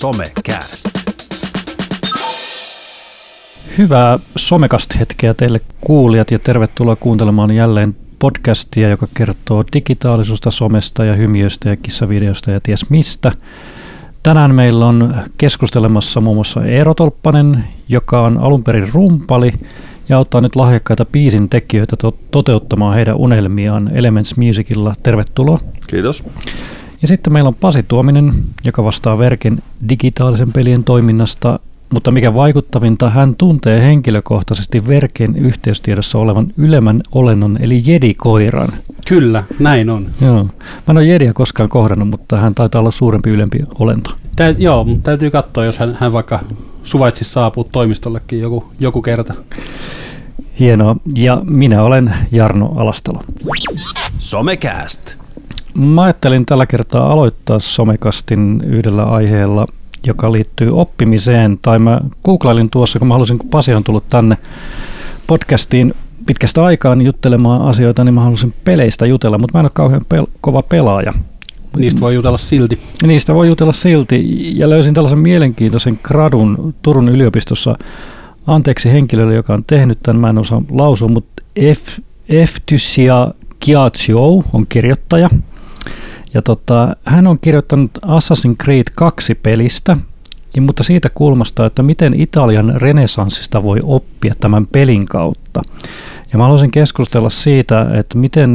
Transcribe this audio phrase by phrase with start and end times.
[0.00, 0.88] Somecast.
[3.78, 11.68] Hyvää somekast-hetkeä teille kuulijat ja tervetuloa kuuntelemaan jälleen podcastia, joka kertoo digitaalisuudesta, somesta ja hymiöistä
[11.68, 13.32] ja kissavideosta ja ties mistä.
[14.22, 19.52] Tänään meillä on keskustelemassa muun muassa Eero Tolppanen, joka on alun perin rumpali
[20.08, 24.94] ja auttaa nyt lahjakkaita biisin tekijöitä to- toteuttamaan heidän unelmiaan Elements Musicilla.
[25.02, 25.58] Tervetuloa.
[25.86, 26.24] Kiitos.
[27.02, 28.32] Ja sitten meillä on Pasi Tuominen,
[28.64, 31.60] joka vastaa Verkin digitaalisen pelien toiminnasta,
[31.92, 38.68] mutta mikä vaikuttavinta, hän tuntee henkilökohtaisesti Verkin yhteystiedossa olevan ylemmän olennon, eli Jedi-koiran.
[39.08, 40.06] Kyllä, näin on.
[40.20, 40.44] Joo.
[40.44, 40.50] Mä
[40.90, 44.10] en ole Jediä koskaan kohdannut, mutta hän taitaa olla suurempi ylempi olento.
[44.36, 46.40] Tä, joo, mutta täytyy katsoa, jos hän, hän vaikka
[46.82, 49.34] suvaitsisi saapua toimistollekin joku, joku kerta.
[50.60, 50.96] Hienoa.
[51.16, 53.22] Ja minä olen Jarno Alastalo.
[54.18, 55.19] Somecast.
[55.74, 59.66] Mä ajattelin tällä kertaa aloittaa somekastin yhdellä aiheella,
[60.06, 61.58] joka liittyy oppimiseen.
[61.62, 64.36] Tai mä googlailin tuossa, kun mä halusin, kun Pasi on tullut tänne
[65.26, 65.94] podcastiin
[66.26, 70.02] pitkästä aikaa niin juttelemaan asioita, niin mä halusin peleistä jutella, mutta mä en ole kauhean
[70.14, 71.14] pel- kova pelaaja.
[71.78, 72.78] Niistä voi jutella silti.
[73.06, 77.78] Niistä voi jutella silti ja löysin tällaisen mielenkiintoisen gradun Turun yliopistossa.
[78.46, 81.42] Anteeksi henkilölle, joka on tehnyt tämän, mä en osaa lausua, mutta
[81.74, 83.34] F, Eftysia
[83.64, 85.30] Giaccio on kirjoittaja.
[86.34, 89.96] Ja tota, hän on kirjoittanut Assassin's Creed 2 pelistä,
[90.56, 95.62] ja, mutta siitä kulmasta, että miten Italian renesanssista voi oppia tämän pelin kautta.
[96.32, 98.50] Ja mä haluaisin keskustella siitä, että miten,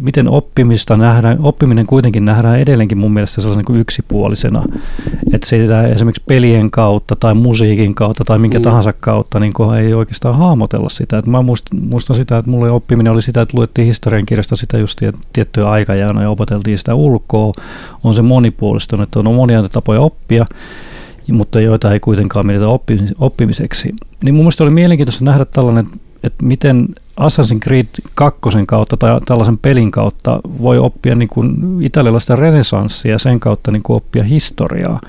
[0.00, 4.62] miten oppimista nähdään, oppiminen kuitenkin nähdään edelleenkin mun mielestä sellaisen kuin yksipuolisena.
[5.32, 8.62] Että siitä esimerkiksi pelien kautta tai musiikin kautta tai minkä mm.
[8.62, 11.18] tahansa kautta niin ei oikeastaan hahmotella sitä.
[11.18, 15.00] Et mä muistan, muistan sitä, että mulle oppiminen oli sitä, että luettiin historiankirjasta sitä just
[15.32, 17.52] tiettyä aikajana ja opeteltiin sitä ulkoa.
[18.04, 20.46] On se monipuolistunut, että on monia tapoja oppia
[21.32, 22.66] mutta joita ei kuitenkaan mieletä
[23.18, 23.94] oppimiseksi.
[24.24, 25.86] Niin mun mielestä oli mielenkiintoista nähdä tällainen
[26.22, 26.88] että miten
[27.20, 33.18] Assassin's Creed 2 kautta tai tällaisen pelin kautta voi oppia niin kuin italialaista renesanssia ja
[33.18, 35.00] sen kautta niin kuin oppia historiaa.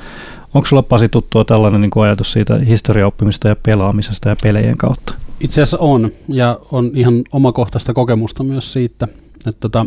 [0.54, 5.14] Onko sulla Pasi tuttua tällainen niin kuin ajatus siitä historiaoppimista ja pelaamisesta ja pelejen kautta?
[5.40, 9.08] Itse asiassa on, ja on ihan omakohtaista kokemusta myös siitä.
[9.48, 9.86] Että tota,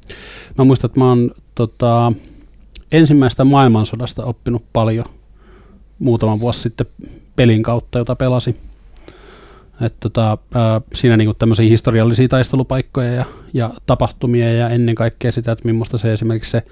[0.58, 2.12] mä muistan, että mä oon tota,
[2.92, 5.04] ensimmäistä maailmansodasta oppinut paljon
[5.98, 6.86] muutama vuosi sitten
[7.36, 8.56] pelin kautta, jota pelasi
[9.80, 10.38] että tota,
[10.94, 13.24] siinä niinku tämmöisiä historiallisia taistelupaikkoja ja,
[13.54, 16.62] ja tapahtumia ja ennen kaikkea sitä, että millaista se esimerkiksi se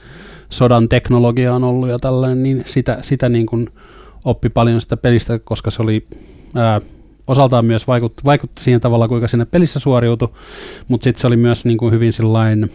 [0.51, 3.69] sodan teknologia on ollut ja tällainen, niin sitä, sitä niin kuin
[4.25, 6.07] oppi paljon sitä pelistä, koska se oli
[6.55, 6.81] ää,
[7.27, 10.29] osaltaan myös vaikutti, vaikutti siihen tavalla, kuinka siinä pelissä suoriutui,
[10.89, 12.71] mutta sitten se oli myös niin kuin hyvin sellainen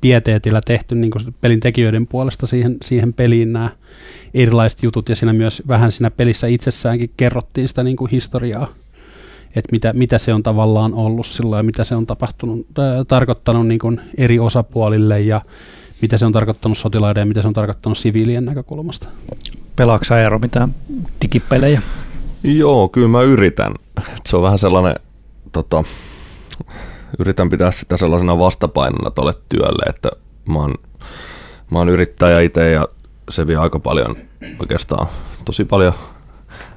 [0.00, 3.70] pieteetillä tehty niin pelin tekijöiden puolesta siihen, siihen peliin nämä
[4.34, 8.68] erilaiset jutut, ja siinä myös vähän siinä pelissä itsessäänkin kerrottiin sitä niin kuin historiaa
[9.56, 13.66] että mitä, mitä se on tavallaan ollut silloin ja mitä se on tapahtunut, äh, tarkoittanut
[13.66, 15.40] niin kuin eri osapuolille ja
[16.02, 19.08] mitä se on tarkoittanut sotilaiden ja mitä se on tarkoittanut siviilien näkökulmasta.
[19.76, 20.74] Pelaatko sä Eero mitään
[21.22, 21.82] digipelejä?
[22.44, 23.74] Joo, kyllä mä yritän.
[24.26, 24.94] Se on vähän sellainen,
[25.52, 25.84] tota,
[27.18, 30.10] yritän pitää sitä sellaisena vastapainona tuolle työlle, että
[30.48, 30.74] mä oon,
[31.70, 32.88] mä oon yrittäjä itse ja
[33.30, 34.16] se vie aika paljon
[34.60, 35.06] oikeastaan
[35.44, 35.94] tosi paljon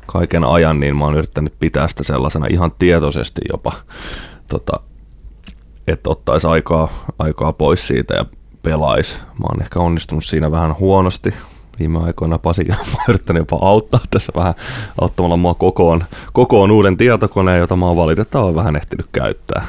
[0.08, 3.74] kaiken ajan, niin mä oon yrittänyt pitää sitä sellaisena ihan tietoisesti jopa,
[4.50, 4.80] tota,
[5.88, 8.26] että ottaisi aikaa, aikaa pois siitä ja
[8.64, 9.18] pelaisi.
[9.18, 11.34] Mä oon ehkä onnistunut siinä vähän huonosti.
[11.80, 14.56] Viime aikoina Pasi on yrittänyt jopa auttaa tässä vähän
[15.02, 16.04] auttamalla mua kokoon,
[16.34, 19.66] kokoon uuden tietokoneen, jota mä oon valitettavasti vähän ehtinyt käyttää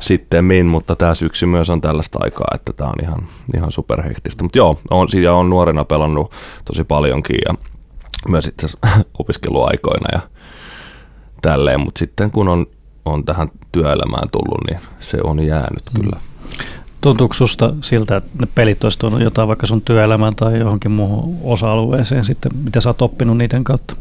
[0.00, 3.18] sitten min, mutta tämä syksy myös on tällaista aikaa, että tämä on ihan,
[3.56, 4.42] ihan superhektistä.
[4.42, 6.32] Mutta joo, on, siitä on nuorena pelannut
[6.64, 7.54] tosi paljonkin ja
[8.28, 8.68] myös itse
[9.20, 10.20] opiskeluaikoina ja
[11.42, 12.66] tälleen, mutta sitten kun on,
[13.04, 16.00] on tähän työelämään tullut, niin se on jäänyt mm.
[16.00, 16.20] kyllä.
[17.00, 21.38] Tuntuuko susta siltä, että ne pelit olisi tuonut jotain vaikka sun työelämään tai johonkin muuhun
[21.42, 23.96] osa-alueeseen sitten, mitä sä oot oppinut niiden kautta?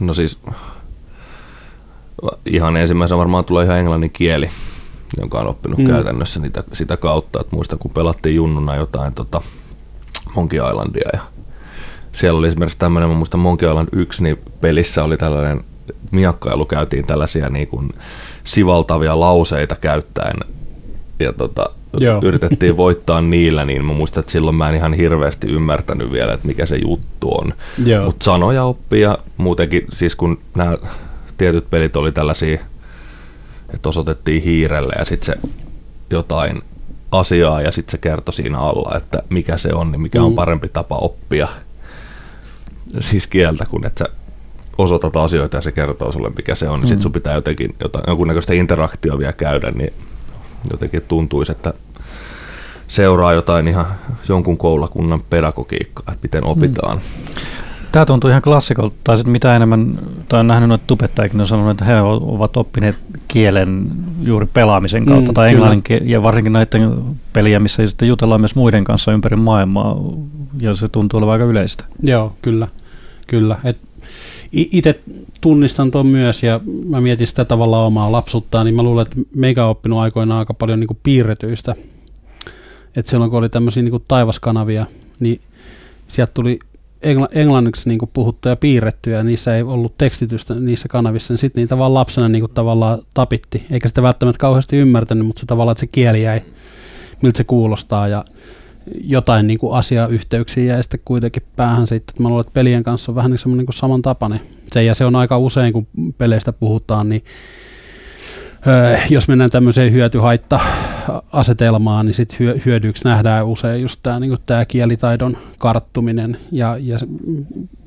[0.00, 0.40] No siis
[2.46, 4.48] ihan ensimmäisenä varmaan tulee ihan englannin kieli,
[5.18, 5.86] jonka on oppinut mm.
[5.86, 7.40] käytännössä niitä, sitä kautta.
[7.40, 9.42] Että muistan, kun pelattiin junnuna jotain tota
[10.34, 11.20] Monkey Islandia ja
[12.12, 15.64] siellä oli esimerkiksi tämmöinen, mä muistan Monkey Island 1, niin pelissä oli tällainen
[16.10, 17.88] miakkailu, käytiin tällaisia niin kuin
[18.44, 20.36] sivaltavia lauseita käyttäen
[21.18, 22.20] ja tota, Joo.
[22.22, 26.46] yritettiin voittaa niillä, niin mä muistan, että silloin mä en ihan hirveästi ymmärtänyt vielä, että
[26.46, 27.54] mikä se juttu on.
[28.04, 30.76] Mutta sanoja oppia muutenkin, siis kun nämä
[31.38, 32.58] tietyt pelit oli tällaisia,
[33.74, 35.48] että osoitettiin hiirelle ja sitten se
[36.10, 36.62] jotain
[37.12, 40.36] asiaa ja sitten se kertoi siinä alla, että mikä se on, niin mikä on mm.
[40.36, 41.48] parempi tapa oppia
[43.00, 44.10] siis kieltä, kun että sä
[44.78, 46.94] osoitat asioita ja se kertoo sulle, mikä se on, niin mm.
[46.94, 49.92] sit sun pitää jotenkin jotain, jonkunnäköistä interaktiota vielä käydä, niin
[50.70, 51.74] jotenkin tuntuisi, että
[52.88, 53.86] seuraa jotain ihan
[54.28, 56.96] jonkun koulakunnan pedagogiikkaa, että miten opitaan.
[56.96, 57.02] Mm.
[57.92, 59.98] Tämä tuntuu ihan klassikolta, tai sitten mitä enemmän,
[60.28, 62.98] tai on nähnyt noita tubettajakin, ne on sanonut, että he ovat oppineet
[63.28, 63.86] kielen
[64.22, 66.94] juuri pelaamisen kautta, mm, tai englannin, ja varsinkin näiden
[67.32, 69.96] peliä, missä sitten jutellaan myös muiden kanssa ympäri maailmaa,
[70.60, 71.84] ja se tuntuu olevan aika yleistä.
[72.02, 72.68] Joo, kyllä.
[73.30, 73.56] Kyllä.
[73.64, 73.78] Et
[74.52, 75.00] itse
[75.40, 79.64] tunnistan tuon myös, ja mä mietin sitä tavallaan omaa lapsuttaa, niin mä luulen, että meikä
[79.64, 81.74] on oppinut aikoinaan aika paljon niin kuin piirretyistä.
[82.96, 84.86] Että silloin kun oli tämmöisiä niin kuin taivaskanavia,
[85.20, 85.40] niin
[86.08, 86.58] sieltä tuli
[87.06, 91.60] engl- englanniksi niin kuin puhuttuja piirrettyjä, ja niissä ei ollut tekstitystä niissä kanavissa, niin sitten
[91.60, 95.72] niitä vaan lapsena niin kuin tavallaan tapitti, eikä sitä välttämättä kauheasti ymmärtänyt, mutta se tavallaan,
[95.72, 96.40] että se kieli jäi,
[97.22, 98.24] miltä se kuulostaa, ja
[99.04, 103.12] jotain niin kuin asiayhteyksiä jäi sitten kuitenkin päähän sitten, että mä luulen, että pelien kanssa
[103.12, 104.40] on vähän niin semmoinen niin samantapainen.
[104.72, 105.86] Se, ja se on aika usein, kun
[106.18, 107.24] peleistä puhutaan, niin
[108.66, 114.64] öö, jos mennään tämmöiseen hyöty-haitta-asetelmaan, niin sitten hyö, hyödyksi nähdään usein just tämä niin tämä
[114.64, 116.98] kielitaidon karttuminen ja, ja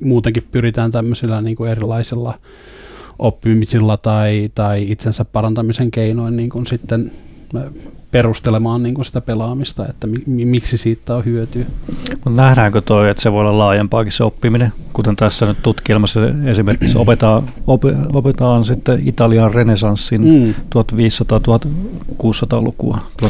[0.00, 2.38] muutenkin pyritään tämmöisillä niin kuin erilaisilla
[3.18, 7.12] oppimisilla tai, tai itsensä parantamisen keinoin niin kuin sitten
[8.14, 11.64] perustelemaan niin kuin sitä pelaamista, että mi- miksi siitä on hyötyä.
[12.10, 16.98] Mutta nähdäänkö toi, että se voi olla laajempaakin se oppiminen, kuten tässä nyt tutkilmassa esimerkiksi
[16.98, 17.82] opetaan, op,
[18.12, 20.54] opetaan sitten Italian renesanssin mm.
[20.54, 23.26] 1500-1600-lukua, 1400-1500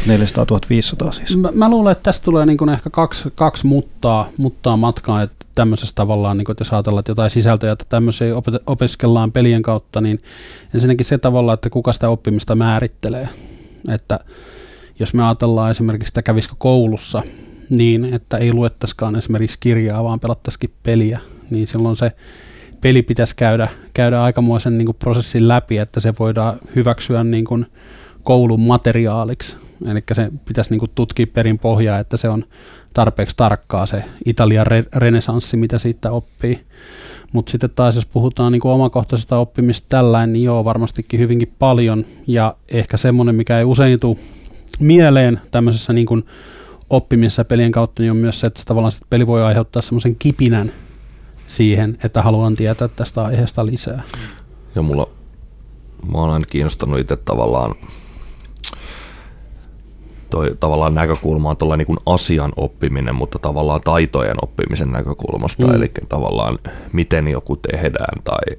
[1.11, 1.37] siis.
[1.37, 5.45] Mä, mä luulen, että tästä tulee niin kuin ehkä kaksi, kaksi muttaa, muttaa matkaa, että
[5.55, 9.61] tämmöisessä tavallaan, niin kuin, että jos ajatellaan, että jotain sisältöjä, että tämmöisiä opet- opiskellaan pelien
[9.61, 10.19] kautta, niin
[10.73, 13.29] ensinnäkin se tavalla, että kuka sitä oppimista määrittelee.
[13.87, 14.19] Että
[14.99, 17.23] jos me ajatellaan esimerkiksi, että kävisikö koulussa
[17.69, 21.19] niin, että ei luettaisikaan esimerkiksi kirjaa, vaan pelattaisikin peliä,
[21.49, 22.11] niin silloin se
[22.81, 27.65] peli pitäisi käydä, käydä aikamoisen niin kuin prosessin läpi, että se voidaan hyväksyä niin kuin
[28.23, 29.57] koulun materiaaliksi.
[29.85, 32.43] Eli se pitäisi niin kuin tutkia perin pohjaa, että se on
[32.93, 36.61] tarpeeksi tarkkaa se Italian re- renesanssi, mitä siitä oppii.
[37.33, 42.05] Mutta sitten taas jos puhutaan niin kuin omakohtaisesta oppimista tällainen, niin joo, varmastikin hyvinkin paljon.
[42.27, 44.17] Ja ehkä semmoinen, mikä ei usein tule
[44.79, 46.25] mieleen tämmöisessä niin kuin
[46.89, 50.71] oppimisessa pelien kautta, niin on myös se, että tavallaan se peli voi aiheuttaa semmoisen kipinän
[51.47, 54.03] siihen, että haluan tietää tästä aiheesta lisää.
[54.75, 55.09] Ja mulla,
[56.11, 57.75] mä oon aina kiinnostanut itse tavallaan
[60.29, 65.75] toi tavallaan näkökulma on tuolla niin asian oppiminen, mutta tavallaan taitojen oppimisen näkökulmasta, mm.
[65.75, 66.59] eli tavallaan
[66.93, 68.57] miten joku tehdään tai,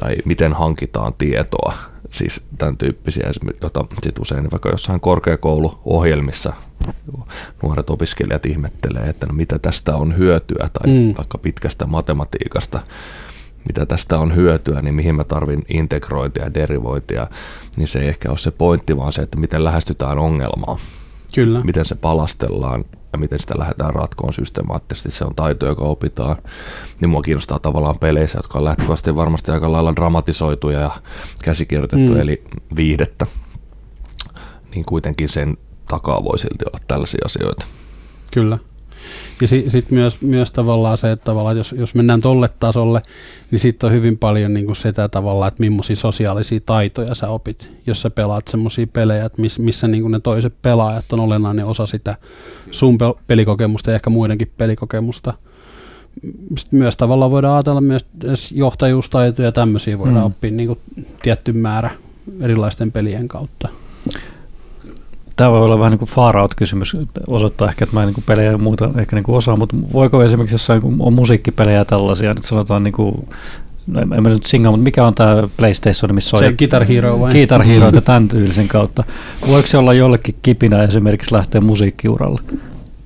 [0.00, 1.72] tai miten hankitaan tietoa
[2.12, 3.30] siis tämän tyyppisiä,
[3.62, 6.52] joita sit usein vaikka jossain korkeakouluohjelmissa
[7.62, 11.14] nuoret opiskelijat ihmettelee, että no mitä tästä on hyötyä, tai mm.
[11.16, 12.80] vaikka pitkästä matematiikasta,
[13.68, 17.26] mitä tästä on hyötyä, niin mihin mä tarvin integrointia ja derivointia,
[17.76, 20.78] niin se ei ehkä ole se pointti, vaan se, että miten lähestytään ongelmaa.
[21.34, 21.60] Kyllä.
[21.64, 22.84] Miten se palastellaan
[23.16, 25.10] ja miten sitä lähdetään ratkoon systemaattisesti.
[25.10, 26.36] Se on taito, joka opitaan.
[27.00, 30.90] Niin mua kiinnostaa tavallaan peleissä, jotka on lähtökohtaisesti varmasti aika lailla dramatisoituja ja
[31.42, 32.20] käsikirjoitettu, mm.
[32.20, 32.44] eli
[32.76, 33.26] viihdettä.
[34.74, 35.56] Niin kuitenkin sen
[35.88, 37.66] takaa voi silti olla tällaisia asioita.
[38.32, 38.58] Kyllä.
[39.40, 43.02] Ja sitten sit myös, myös tavallaan se, että tavallaan jos, jos mennään tolle tasolle,
[43.50, 47.70] niin sitten on hyvin paljon niin kuin sitä tavallaan, että millaisia sosiaalisia taitoja sä opit,
[47.86, 51.66] jos sä pelaat semmoisia pelejä, että miss, missä niin kuin ne toiset pelaajat on olennainen
[51.66, 52.14] osa sitä
[52.70, 55.34] sun pelikokemusta ja ehkä muidenkin pelikokemusta.
[56.58, 58.06] Sitten myös tavallaan voidaan ajatella myös
[58.54, 60.26] johtajuustaitoja ja tämmöisiä voidaan mm.
[60.26, 60.78] oppia niin kuin
[61.22, 61.90] tietty määrä
[62.40, 63.68] erilaisten pelien kautta
[65.36, 68.50] tämä voi olla vähän niin kuin far out-kysymys, osoittaa ehkä, että mä en niin pelejä
[68.50, 72.44] ja muuta ehkä niin kuin osaa, mutta voiko esimerkiksi jossain, kun on musiikkipelejä tällaisia, nyt
[72.44, 73.28] sanotaan niin kuin,
[73.86, 76.42] no en mä nyt singa, mutta mikä on tämä PlayStation, missä on...
[76.42, 77.32] Se Guitar Hero vai?
[77.32, 79.04] Guitar Hero ja tämän tyylisen kautta.
[79.46, 82.40] Voiko se olla jollekin kipinä esimerkiksi lähteä musiikkiuralle?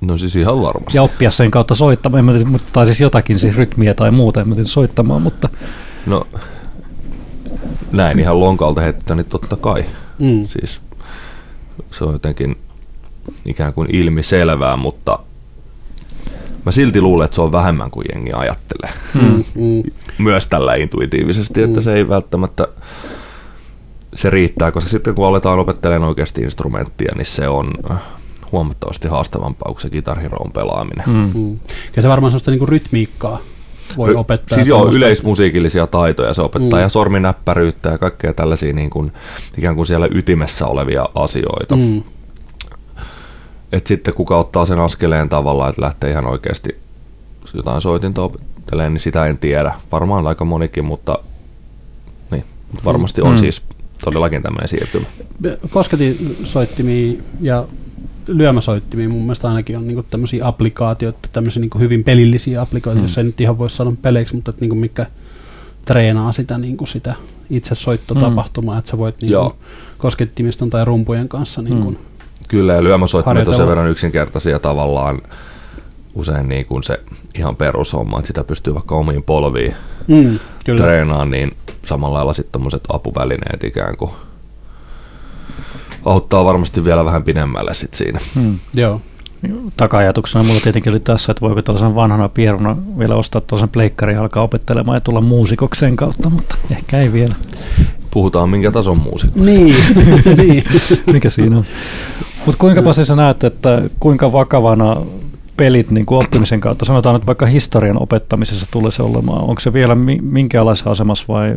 [0.01, 0.99] No siis ihan varmasti.
[0.99, 5.23] Ja oppia sen kautta soittamaan, tai siis jotakin siis rytmiä tai muuta, en mä soittamaan,
[5.23, 5.49] mutta...
[6.07, 6.27] No
[7.93, 9.85] näin ihan lonkalta heittää, niin totta kai.
[10.19, 10.47] Mm.
[10.47, 10.81] Siis
[11.91, 12.57] se on jotenkin
[13.47, 15.19] ikään kuin ilmiselvää, mutta
[16.65, 18.91] mä silti luulen, että se on vähemmän kuin jengi ajattelee.
[19.15, 19.45] Hmm.
[20.19, 21.83] Myös tällä intuitiivisesti, että hmm.
[21.83, 22.69] se ei välttämättä
[24.15, 27.75] se riittää, koska sitten kun aletaan opettelemaan oikeasti instrumenttia, niin se on
[28.53, 30.19] huomattavasti haastavampaa kuin se Guitar
[30.55, 31.05] pelaaminen.
[31.07, 31.59] Hmm.
[31.97, 33.41] Ja se varmaan sellaista niinku rytmiikkaa
[33.97, 34.57] voi opettaa.
[34.57, 36.83] Siis joo, yleismusiikillisia taitoja se opettaa mm.
[36.83, 39.13] ja sorminäppäryyttä ja kaikkea tällaisia niin kuin,
[39.59, 41.77] ikään kuin siellä ytimessä olevia asioita.
[41.77, 42.03] Mm.
[43.73, 46.77] Et sitten kuka ottaa sen askeleen tavalla, että lähtee ihan oikeasti
[47.55, 49.75] jotain soitinta opettelee, niin sitä en tiedä.
[49.93, 51.19] Varmaan aika monikin, mutta,
[52.31, 53.39] niin, mutta varmasti on Mm.
[53.39, 53.63] siis
[54.05, 55.07] todellakin tämmöinen siirtymä.
[55.71, 57.65] Kosketinsoittimia ja
[58.39, 63.05] lyömäsoittimia mun mielestä ainakin on niinku tämmöisiä applikaatioita, tämmöisiä niinku hyvin pelillisiä applikaatioita, Mm.
[63.05, 65.07] jos ei nyt ihan voi sanoa peleiksi, mutta niinku mikä
[65.85, 67.15] treenaa sitä, niinku sitä
[67.51, 69.57] itse soittotapahtumaa, että sä voit niinku Joo.
[69.99, 71.97] koskettimiston tai rumpujen kanssa niinku, Mm.
[72.49, 75.19] Kyllä, ja lyömäsoittimet on sen verran yksinkertaisia tavallaan
[76.15, 77.01] usein niin kuin se
[77.35, 79.75] ihan perushomma, että sitä pystyy vaikka omiin polviin
[80.09, 80.83] mm, kyllä.
[80.85, 81.57] treenaamaan, niin
[81.87, 84.11] samalla lailla sitten tommoset apuvälineet ikään kuin
[86.05, 88.19] auttaa varmasti vielä vähän pidemmälle sit siinä.
[88.35, 88.59] Hmm.
[88.75, 89.01] Joo.
[89.77, 94.23] Taka-ajatuksena mulla tietenkin oli tässä, että voiko tällaisen vanhana pieruna vielä ostaa tuollaisen pleikkarin ja
[94.23, 97.35] alkaa opettelemaan ja tulla muusikoksi sen kautta, mutta ehkä ei vielä.
[98.11, 99.41] Puhutaan minkä tason muusikko.
[99.41, 99.77] Niin,
[100.37, 100.65] niin.
[101.13, 101.65] Mikä siinä on?
[102.47, 104.97] Mutta kuinka Pasi sä näet, että kuinka vakavana
[105.61, 109.73] pelit niin kuin oppimisen kautta, sanotaan nyt vaikka historian opettamisessa tulee se olemaan, onko se
[109.73, 111.57] vielä mi- minkälaisessa asemassa vai?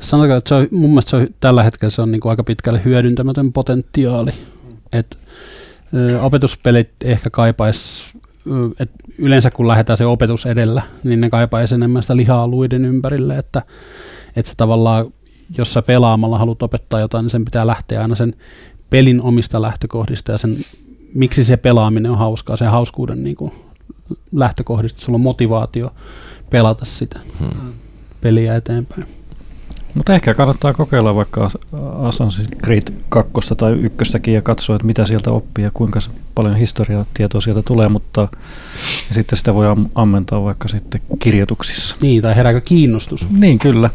[0.00, 2.44] Sanotaan, että se on, mun mielestä se on, tällä hetkellä se on niin kuin aika
[2.44, 4.30] pitkälle hyödyntämätön potentiaali.
[4.92, 5.18] Et,
[5.94, 8.10] ö, opetuspelit ehkä kaipais,
[8.50, 12.84] ö, et yleensä kun lähdetään se opetus edellä, niin ne kaipaisi enemmän sitä lihaa luiden
[12.84, 13.62] ympärille, että,
[14.36, 15.12] että se tavallaan,
[15.58, 18.34] jos sä pelaamalla haluat opettaa jotain, niin sen pitää lähteä aina sen
[18.90, 20.56] pelin omista lähtökohdista ja sen,
[21.16, 23.52] miksi se pelaaminen on hauskaa, sen hauskuuden niin kuin
[24.32, 25.92] lähtökohdista, sulla on motivaatio
[26.50, 27.72] pelata sitä Hmm.
[28.20, 29.04] peliä eteenpäin.
[29.94, 31.48] Mutta ehkä kannattaa kokeilla vaikka
[32.08, 36.00] Assassin's Creed 2 tai 1 ja katsoa, että mitä sieltä oppii ja kuinka
[36.34, 38.20] paljon historiatietoa sieltä tulee, mutta
[39.08, 41.96] ja sitten sitä voi am- ammentaa vaikka sitten kirjoituksissa.
[42.02, 43.26] Niin, tai herääkö kiinnostus?
[43.30, 43.90] Niin, kyllä.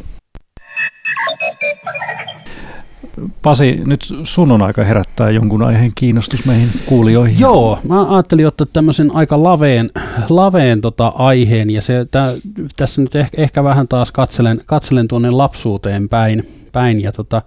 [3.41, 7.39] Pasi, nyt sun on aika herättää jonkun aiheen kiinnostus meihin kuulijoihin.
[7.39, 9.91] Joo, mä ajattelin ottaa tämmöisen aika laveen,
[10.29, 12.33] laveen tota aiheen, ja se, tää,
[12.77, 17.41] tässä nyt ehkä, ehkä vähän taas katselen, katselen tuonne lapsuuteen päin, päin ja tota,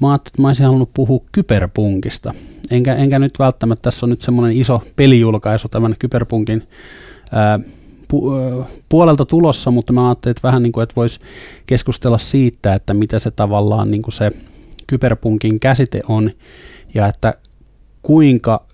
[0.00, 2.34] mä ajattelin, että mä olisin halunnut puhua kyberpunkista.
[2.70, 6.68] Enkä, enkä nyt välttämättä, tässä on nyt semmoinen iso pelijulkaisu tämän kyberpunkin
[7.32, 7.60] ää,
[8.08, 8.32] pu,
[8.88, 11.20] puolelta tulossa, mutta mä ajattelin, että vähän niin kuin, että voisi
[11.66, 14.30] keskustella siitä, että mitä se tavallaan niin kuin se
[14.88, 16.30] kyberpunkin käsite on,
[16.94, 17.34] ja että
[18.02, 18.66] kuinka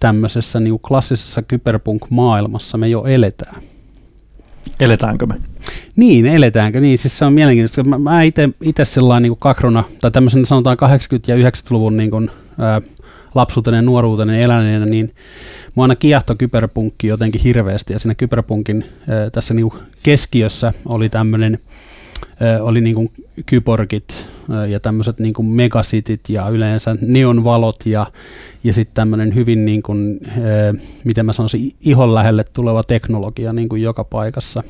[0.00, 3.62] tämmöisessä niin kuin klassisessa kyberpunk-maailmassa me jo eletään.
[4.80, 5.34] Eletäänkö me?
[5.96, 6.80] Niin, eletäänkö?
[6.80, 7.84] Niin, siis se on mielenkiintoista.
[7.84, 8.22] Mä, mä
[8.62, 10.86] itse sellainen niin kuin kakrona, tai tämmöisen sanotaan 80-
[11.26, 12.80] ja 90-luvun niin kuin, ää,
[13.34, 15.14] lapsuutenen ja nuoruutenen eläneenä, niin
[15.74, 21.08] mua aina kiehto kyberpunkki jotenkin hirveästi, ja siinä kyberpunkin ää, tässä niin kuin keskiössä oli
[21.08, 21.58] tämmöinen
[22.40, 23.12] ää, oli niin kuin
[23.46, 24.28] kyborgit
[24.68, 28.06] ja tämmöiset niin kuin megasitit ja yleensä neonvalot ja,
[28.64, 30.20] ja sitten tämmöinen hyvin, niin kuin,
[31.04, 34.62] miten mä sanoisin, ihon lähelle tuleva teknologia niin kuin joka paikassa.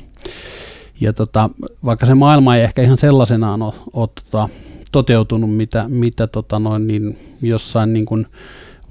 [1.01, 1.49] Ja tota,
[1.85, 4.49] vaikka se maailma ei ehkä ihan sellaisenaan ole, ole tota,
[4.91, 8.27] toteutunut, mitä, mitä tota noin, niin jossain niin kuin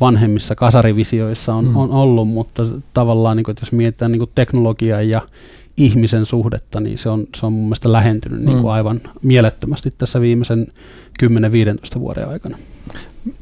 [0.00, 1.76] vanhemmissa kasarivisioissa on, mm.
[1.76, 2.62] on ollut, mutta
[2.94, 5.22] tavallaan niin kuin, että jos mietitään niin kuin teknologiaa ja
[5.76, 8.62] ihmisen suhdetta, niin se on, se on mun mielestä lähentynyt niin Mm.
[8.62, 10.67] kuin aivan mielettömästi tässä viimeisen
[11.23, 12.59] 10-15 vuoden aikana.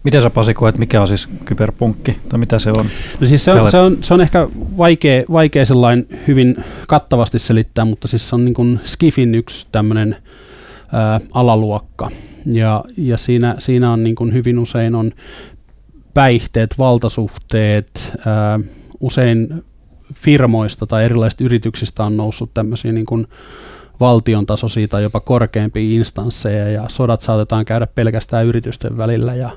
[0.03, 2.87] Miten sä Pasi koet, mikä on siis kyberpunkki, tai mitä se on?
[3.21, 6.57] No siis se, on, Siellä- se, on, se on ehkä vaikea, vaikea sellainen hyvin
[6.89, 10.17] kattavasti selittää, mutta siis se on niin kuin Skifin yksi tämmöinen
[10.93, 12.11] ää, alaluokka.
[12.47, 15.13] Ja, ja siinä, siinä on niin kuin hyvin usein on
[16.15, 18.61] päihteet, valtasuhteet, ää,
[19.01, 19.65] usein
[20.15, 23.27] firmoista tai erilaisista yrityksistä on noussut tämmöisiä niin kuin
[24.01, 29.51] valtion tasoisia tai jopa korkeampia instansseja ja sodat saatetaan käydä pelkästään yritysten välillä ja,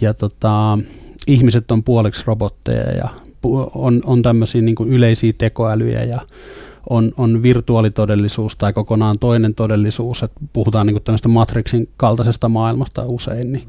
[0.00, 0.78] ja tota,
[1.26, 3.08] ihmiset on puoliksi robotteja ja
[3.74, 6.20] on, on tämmöisiä niin yleisiä tekoälyjä ja
[6.90, 13.52] on, on virtuaalitodellisuus tai kokonaan toinen todellisuus, että puhutaan niin tämmöistä Matrixin kaltaisesta maailmasta usein,
[13.52, 13.68] niin,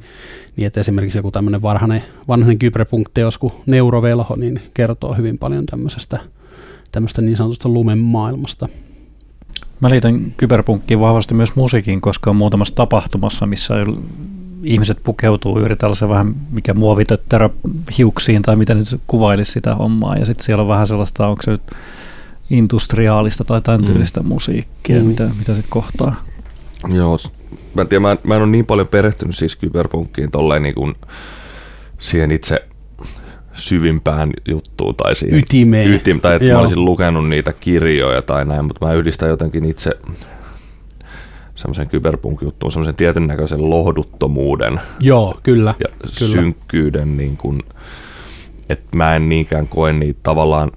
[0.55, 6.19] niin että esimerkiksi joku tämmöinen varhainen, vanhainen kyberpunk-teos kuin Neurovelho, niin kertoo hyvin paljon tämmöisestä,
[6.91, 8.67] tämmöistä niin sanotusta lumen maailmasta.
[9.79, 13.73] Mä liitän kyberpunkkiin vahvasti myös musiikin, koska on muutamassa tapahtumassa, missä
[14.63, 17.49] ihmiset pukeutuu juuri tällaisen vähän, mikä muovitötterö
[17.97, 20.17] hiuksiin tai miten nyt kuvailisi sitä hommaa.
[20.17, 21.61] Ja sitten siellä on vähän sellaista, onko se nyt
[22.49, 23.87] industriaalista tai tämän Mm.
[23.87, 25.05] tyylistä musiikkia, Mm.
[25.05, 26.15] mitä, mitä sitten kohtaa.
[26.93, 27.17] Joo,
[27.73, 30.75] mä en tiedä, mä en, mä en ole niin paljon perehtynyt siis kyberpunkkiin tolleen niin
[30.75, 30.95] kuin
[31.99, 32.67] siihen itse
[33.53, 35.93] syvimpään juttuun tai siihen Ytimeen.
[35.93, 36.61] ytim, tai että mä Joo.
[36.61, 39.91] olisin lukenut niitä kirjoja tai näin, mutta mä yhdistän jotenkin itse
[41.55, 45.75] semmoisen kyberpunk-juttuun, semmoisen tietyn näköisen lohduttomuuden Joo, kyllä.
[45.79, 45.85] ja
[46.19, 46.31] Kyllä.
[46.31, 47.63] synkkyyden, niin kuin,
[48.69, 50.71] että mä en niinkään koe niitä tavallaan,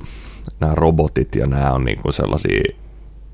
[0.60, 2.74] nämä robotit ja nämä on niin kuin sellaisia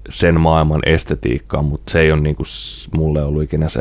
[0.09, 2.47] sen maailman estetiikkaa, mutta se ei ole niin kuin
[2.93, 3.81] mulle ollut ikinä se,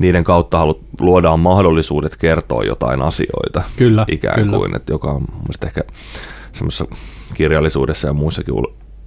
[0.00, 3.62] niiden kautta halut, luodaan mahdollisuudet kertoa jotain asioita.
[3.76, 4.58] Kyllä, ikään kyllä.
[4.58, 5.84] kuin, että joka on mun mielestä ehkä
[6.52, 6.86] semmoisessa
[7.34, 8.54] kirjallisuudessa ja muissakin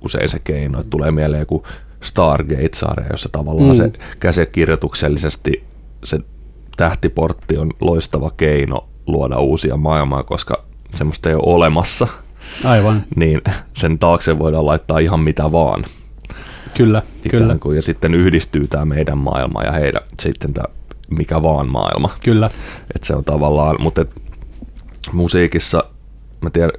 [0.01, 1.63] usein se keino, että tulee mieleen joku
[2.01, 3.75] Stargate-sarja, jossa tavallaan Mm.
[3.75, 5.63] se käsikirjoituksellisesti
[6.03, 6.20] se
[6.77, 10.63] tähtiportti on loistava keino luoda uusia maailmaa, koska
[10.96, 12.08] semmoista ei ole olemassa,
[12.63, 13.41] Aivan, niin
[13.73, 15.85] sen taakse voidaan laittaa ihan mitä vaan.
[16.73, 20.65] kyllä, Ikään kyllä, kuin, ja sitten yhdistyy tämä meidän maailma ja heidän sitten tämä
[21.09, 22.09] mikä vaan maailma.
[22.23, 22.49] kyllä.
[22.95, 24.11] Et se on tavallaan, mutta et
[25.11, 25.83] musiikissa,
[26.41, 26.71] mä tiedän,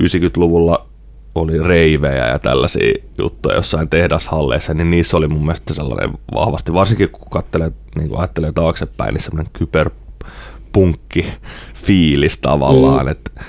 [0.00, 0.86] 90-luvulla
[1.34, 7.10] oli reivejä ja tällaisia juttuja jossain tehdashalleissa, niin niissä oli mun mielestä sellainen vahvasti, varsinkin
[7.10, 11.26] kun katselee, niin kun ajattelee taaksepäin, niin semmoinen kyberpunkki
[11.74, 13.44] fiilis tavallaan, mm.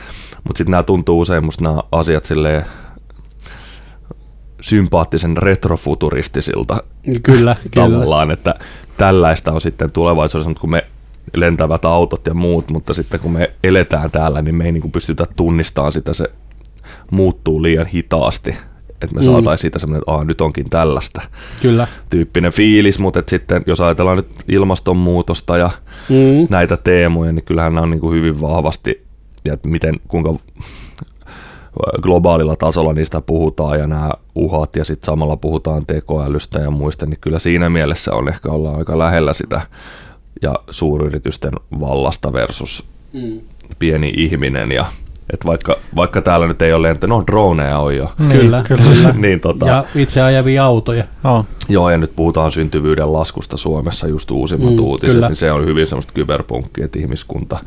[0.48, 2.66] Mutta sitten nämä tuntuu usein musta nämä asiat silleen
[4.62, 7.56] sympaattisen retrofuturistisilta Kyllä, kyllä.
[7.90, 8.56] tavallaan, että
[8.98, 10.86] tällaista on sitten tulevaisuudessa, mutta kun me
[11.36, 15.26] lentävät autot ja muut, mutta sitten kun me eletään täällä, niin me ei niin pystytä
[15.36, 16.32] tunnistamaan sitä, se
[17.12, 18.50] muuttuu liian hitaasti,
[19.02, 19.28] että me Mm.
[19.28, 19.32] mm.
[19.32, 21.22] saataisiin siitä semmoinen, että Aa, nyt onkin tällaista
[21.62, 21.88] Kyllä.
[22.10, 25.70] tyyppinen fiilis, mutta et sitten jos ajatellaan nyt ilmastonmuutosta ja
[26.10, 26.48] Mm.
[26.50, 29.07] näitä teemoja, niin kyllähän nämä on niin kuin hyvin vahvasti,
[29.46, 30.34] ja että miten, kuinka
[32.02, 37.18] globaalilla tasolla niistä puhutaan ja nämä uhat ja sitten samalla puhutaan tekoälystä ja muista, niin
[37.22, 39.62] kyllä siinä mielessä on ehkä ollaan aika lähellä sitä
[40.42, 43.40] ja suuryritysten vallasta versus Mm.
[43.80, 44.86] pieni ihminen ja
[45.34, 48.84] että vaikka, vaikka täällä nyt ei ole lentä, no droneja on jo, Niin, Kyllä, kyllä.
[48.84, 49.14] kyllä.
[49.18, 51.04] niin tota, Ja itse ajavia autoja.
[51.24, 51.46] Oh.
[51.70, 55.28] Joo, ja nyt puhutaan syntyvyyden laskusta Suomessa, just uusimmat Mm, mm, uutiset, kyllä.
[55.28, 57.60] niin se on hyvin semmoista kyberpunkkia, että ihmiskunta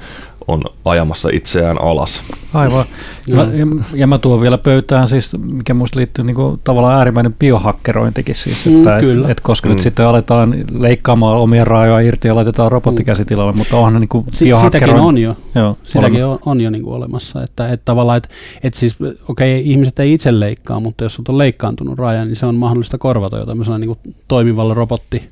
[0.49, 2.21] on ajamassa itseään alas.
[2.55, 2.85] Aivan.
[3.29, 3.43] Joo.
[3.45, 7.35] Ja, ja, ja mä tuon vielä pöytään siis, mikä muista liittyy niin kuin, tavallaan äärimmäinen
[7.35, 9.25] biohakkerointikin siis, Mm, että kyllä.
[9.25, 9.73] et, et, koska Mm.
[9.75, 14.51] nyt sitten aletaan leikkaamaan omia rajoja irti ja laitetaan robottikäsitilalle, mutta onhan niin kuin Si-
[14.61, 15.37] sitäkin on jo.
[15.55, 17.43] Joo, Sitäkin on, on jo niin kuin olemassa.
[17.43, 18.29] Että, että tavallaan, että,
[18.63, 18.97] että siis,
[19.29, 22.99] okei, okay, ihmiset ei itse leikkaa, mutta jos on leikkaantunut raja, niin se on mahdollista
[22.99, 25.31] korvata jo tämmöisellä niin kuin toimivalla robotti,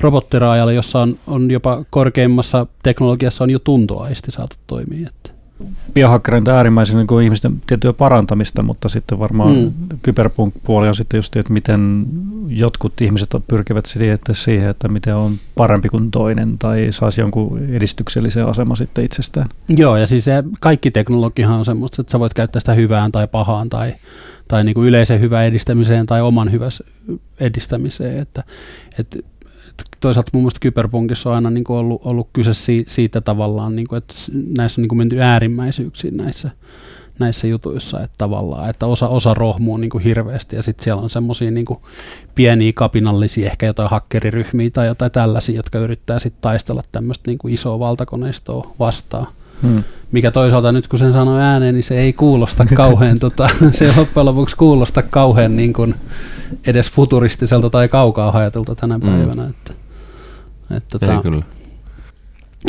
[0.00, 5.08] robottiraajalla, jossa on, on jopa korkeimmassa teknologiassa on jo tuntoaisti saatu toimia.
[5.08, 5.39] Että.
[5.94, 9.72] Biohakkerointi on äärimmäisen niin kuin ihmisten tiettyä parantamista, mutta sitten varmaan Mm.
[10.02, 12.06] kyberpunk-puoli on sitten just, että miten
[12.48, 17.58] jotkut ihmiset pyrkivät siihen, että siihen, että miten on parempi kuin toinen tai saisi jonkun
[17.68, 19.46] edistyksellisen aseman sitten itsestään.
[19.68, 23.28] Joo, ja siis se, kaikki teknologiahan on semmoista, että sä voit käyttää sitä hyvään tai
[23.28, 23.94] pahaan tai,
[24.48, 26.82] tai niin kuin yleisen hyvän edistämiseen tai oman hyväs
[27.40, 28.18] edistämiseen.
[28.18, 28.44] Että,
[28.98, 29.18] että
[30.00, 33.88] toisaalta mun mielestä kyberpunkissa on aina niin kuin ollut, ollut kyse si, siitä tavallaan, niin
[33.88, 34.14] kuin, että
[34.58, 36.50] näissä on niin kuin menty äärimmäisyyksiin näissä,
[37.18, 41.10] näissä jutuissa, että tavallaan, että osa, osa rohmuu niin kuin hirveästi ja sitten siellä on
[41.10, 41.66] semmoisia niin
[42.34, 47.78] pieniä kapinallisia, ehkä jotain hakkeriryhmiä tai jotain tällaisia, jotka yrittää sitten taistella tämmöistä niin isoa
[47.78, 49.26] valtakoneistoa vastaan
[49.62, 49.84] Hmm.
[50.12, 53.92] mikä toisaalta nyt kun sen sanoo ääneen, niin se ei kuulosta kauhean, tota, se ei
[53.96, 55.94] loppujen lopuksi kuulosta kauhean niin kuin
[56.66, 59.06] edes futuristiselta tai kaukaa ajatulta tänä Mm.
[59.06, 59.46] päivänä.
[59.46, 59.72] Että,
[60.76, 61.42] että, Ei tota, kyllä.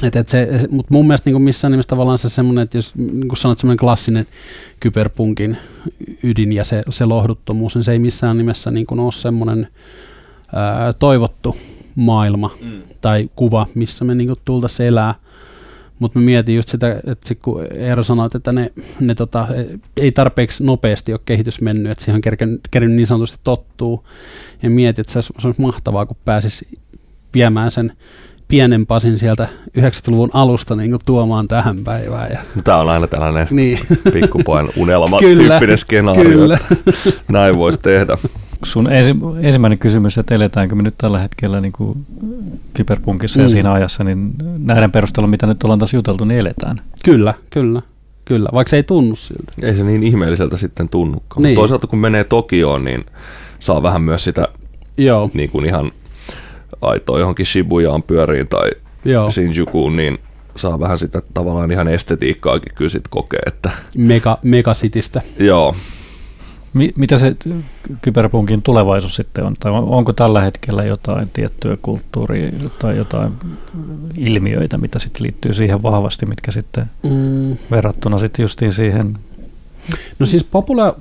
[0.04, 3.27] et, et se, mutta mun mielestä niin missään nimessä tavallaan se semmoinen, että jos niin
[3.27, 4.25] kuin sanot semmoinen klassinen
[4.80, 5.58] kyberpunkin
[6.23, 9.67] ydin ja se, se lohduttomuus, niin se ei missään nimessä niin kuin ole semmoinen
[10.56, 11.58] ää, toivottu
[11.95, 12.82] maailma mm.
[13.01, 15.15] tai kuva, missä me niin tultaisiin elää.
[16.02, 19.48] Mutta mä mietin just sitä, että sit kun Eero sanoi, että ne, ne tota,
[19.98, 22.22] ei tarpeeksi nopeasti ole kehitys mennyt, että siihen on
[22.72, 24.08] kerännyt niin sanotusti tottuu.
[24.64, 26.68] Ja mietin, että se olisi, se olisi mahtavaa, kun pääsisi
[27.34, 27.92] viemään sen
[28.48, 29.48] pienen pasin sieltä
[29.80, 32.32] 90-luvun alusta niin kuin tuomaan tähän päivään.
[32.32, 33.80] Ja, Tämä on aina tällainen niin,
[34.14, 36.58] pikkupojan unelma Kyllä, tyyppinen skenaario, kyllä.
[37.28, 38.18] näin voisi tehdä.
[38.63, 42.06] Sun ensi, ensimmäinen kysymys, että eletäänkö me nyt tällä hetkellä niin kuin
[42.74, 43.43] kyberpunkissa mm.
[43.43, 46.82] Ja siinä ajassa, niin näiden perusteella, mitä nyt ollaan taas juteltu, niin eletään.
[47.06, 47.82] kyllä, kyllä,
[48.26, 49.54] kyllä, vaikka se ei tunnu siltä.
[49.62, 51.41] Ei se niin ihmeelliseltä sitten tunnukaan.
[51.41, 51.43] Niin.
[51.43, 51.56] Niin.
[51.56, 53.06] Toisaalta kun menee Tokioon, niin
[53.60, 54.47] saa vähän myös sitä
[54.97, 55.91] Joo, niin kuin ihan
[56.82, 58.69] aitoa johonkin Shibujaan pyöriin tai
[59.06, 59.30] joo.
[59.30, 60.17] Shinjukuun, niin
[60.56, 65.21] saa vähän sitä tavallaan ihan estetiikkaakin kyllä sit kokee, että Mega, megasitistä.
[65.39, 65.76] joo,
[66.74, 67.36] mitä se
[68.02, 69.56] kyberpunkin tulevaisuus sitten on?
[69.60, 73.32] Tai on- onko tällä hetkellä jotain tiettyä kulttuuria tai jotain
[74.18, 77.58] ilmiöitä, mitä sitten liittyy siihen vahvasti, mitkä sitten Mm.
[77.72, 79.18] verrattuna sitten justiin siihen
[80.20, 80.96] No siis popula-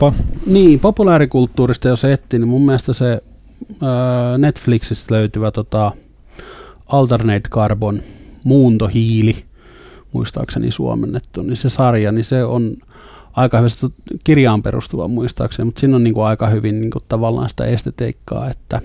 [0.00, 0.14] popula-?
[0.46, 3.22] Niin, populaarikulttuurista jos etsii, niin mun mielestä se
[3.82, 5.92] öö, Netflixistä löytyvä tota,
[6.86, 8.00] Alternate Carbon,
[8.44, 9.44] muuntohiili,
[10.12, 12.76] muistaakseni suomennettu, niin se sarja, niin se on
[13.36, 13.94] aika hyvin
[14.24, 18.50] kirjaan perustuva muistaakseni, mutta siinä on niin kuin aika hyvin niin kuin tavallaan sitä estetiikkaa,
[18.50, 18.80] että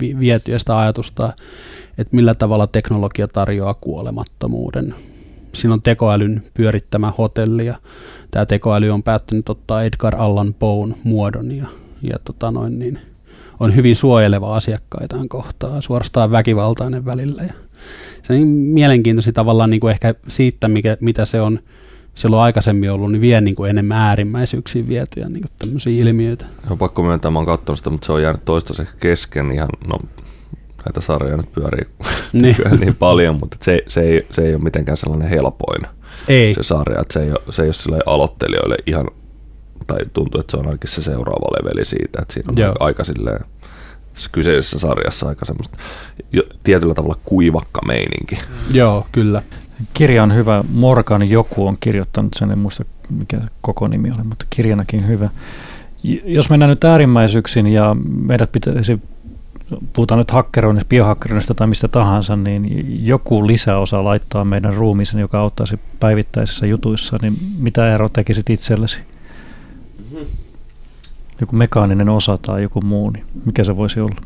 [0.00, 1.32] vi- vietyä sitä ajatusta,
[1.98, 4.94] että millä tavalla teknologia tarjoaa kuolemattomuuden.
[5.52, 7.74] Siinä on tekoälyn pyörittämä hotelli ja
[8.30, 11.66] tämä tekoäly on päättänyt ottaa Edgar Allan Poen muodon ja,
[12.02, 12.98] ja tota noin, niin
[13.60, 17.42] on hyvin suojeleva asiakkaitaan kohtaan, suorastaan väkivaltainen välillä.
[17.42, 17.54] Ja
[18.22, 21.58] se on niin mielenkiintoisia tavallaan niin kuin ehkä siitä, mikä, mitä se on
[22.14, 26.44] silloin aikaisemmin ollut, niin vie niin kuin enemmän äärimmäisyyksiin vietyjä niin kuin tämmöisiä ilmiöitä.
[26.70, 29.98] On pakko myöntää, mä oon katsonut sitä, mutta se on jäänyt toistaiseksi kesken ihan, no
[30.84, 31.84] näitä sarjoja nyt pyörii
[32.32, 32.56] Niin.
[32.80, 35.82] niin, paljon, mutta se, se, ei, se ei ole mitenkään sellainen helpoin
[36.28, 39.08] Ei, se sarja, että se ei ole, se ei ole sille aloittelijoille ihan,
[39.86, 42.74] tai tuntuu, että se on ainakin se seuraava leveli siitä, että siinä on Joo.
[42.80, 43.44] aika silleen,
[44.32, 45.76] kyseisessä sarjassa aika semmoista
[46.32, 48.38] jo, tietyllä tavalla kuivakka meininki.
[48.72, 49.42] joo, kyllä.
[49.94, 50.64] Kirja on hyvä.
[50.72, 55.30] Morgan joku on kirjoittanut sen, en muista mikä koko nimi oli, mutta kirjanakin hyvä.
[56.24, 59.00] Jos mennään nyt äärimmäisyyksiin ja meidät pitäisi,
[59.92, 65.80] puhutaan nyt hakkeroinnista, biohakkeroinnista tai mistä tahansa, niin joku lisäosa laittaa meidän ruumiisen, joka auttaisi
[66.00, 69.00] päivittäisissä jutuissa, niin mitä ero tekisit itsellesi?
[71.40, 74.16] Joku mekaaninen osa tai joku muu, niin mikä se voisi olla?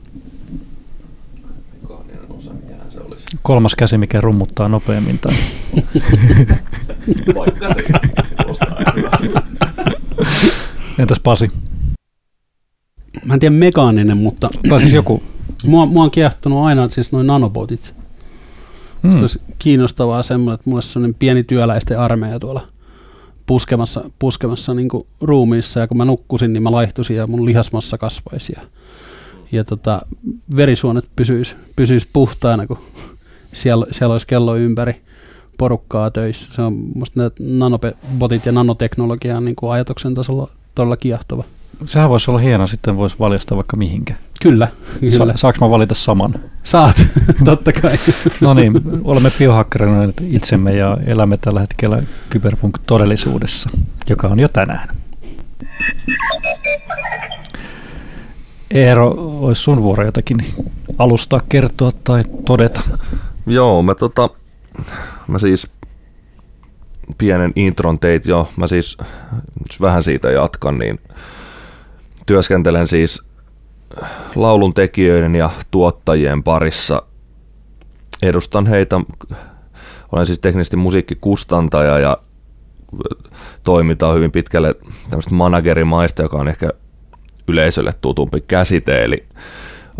[3.43, 5.19] Kolmas käsi, mikä rummuttaa nopeammin.
[5.19, 5.33] Tai...
[7.35, 7.85] Vaikka se
[10.99, 11.51] Entäs Pasi?
[13.25, 15.23] Mä en tiedä mekaaninen, mutta Tai siis joku.
[15.67, 17.95] mua, mua on kiehtonut aina siis noin nanobotit.
[19.03, 19.11] Mm.
[19.11, 19.21] Mm.
[19.21, 22.69] Olisi kiinnostavaa semmoinen, että mulla olisi sellainen pieni työläisten armeija tuolla
[23.47, 24.89] puskemassa, puskemassa niin
[25.21, 28.53] ruumiissa, ja kun mä nukkusin, niin mä laihtuisin ja mun lihasmassa kasvaisi.
[28.57, 28.63] Ja,
[29.53, 30.03] ja tota,
[30.57, 32.79] verisuonet pysyis, pysyis puhtaana, kun
[33.53, 35.01] siellä, siellä olisi kello ympäri
[35.59, 36.53] porukkaa töissä.
[36.55, 41.45] Se on musta ne nanobotit ja nanoteknologia on niin kuin ajatuksen tasolla todella kiehtova.
[41.87, 44.15] Sehän voisi olla hieno, sitten voisi valjastaa vaikka mihinkä.
[44.43, 44.69] Kyllä,
[45.11, 45.37] Sa- kyllä.
[45.37, 46.35] saanko mä valita saman?
[46.63, 47.03] Saat,
[47.45, 47.99] totta kai.
[48.41, 48.73] No niin,
[49.05, 51.99] olemme biohakkeroineet itsemme ja elämme tällä hetkellä
[52.31, 53.71] kyberpunk-todellisuudessa,
[54.09, 54.89] joka on jo tänään.
[58.71, 60.39] Eero, olisi sun vuoro jotakin
[60.99, 62.81] alustaa, kertoa tai todeta.
[63.49, 64.31] Joo, mä tota,
[65.29, 65.71] mä siis
[67.19, 68.99] pienen intron teit jo, mä siis
[69.81, 71.01] vähän siitä jatkan, niin
[72.27, 73.23] työskentelen siis
[74.35, 77.03] laulun tekijöiden ja tuottajien parissa.
[78.23, 79.01] Edustan heitä,
[80.13, 82.19] olen siis teknisesti musiikkikustantaja ja
[83.65, 84.75] toiminta on hyvin pitkälle
[85.11, 86.71] tämmöistä managerimaista, joka on ehkä
[87.49, 89.25] yleisölle tutumpi käsite, eli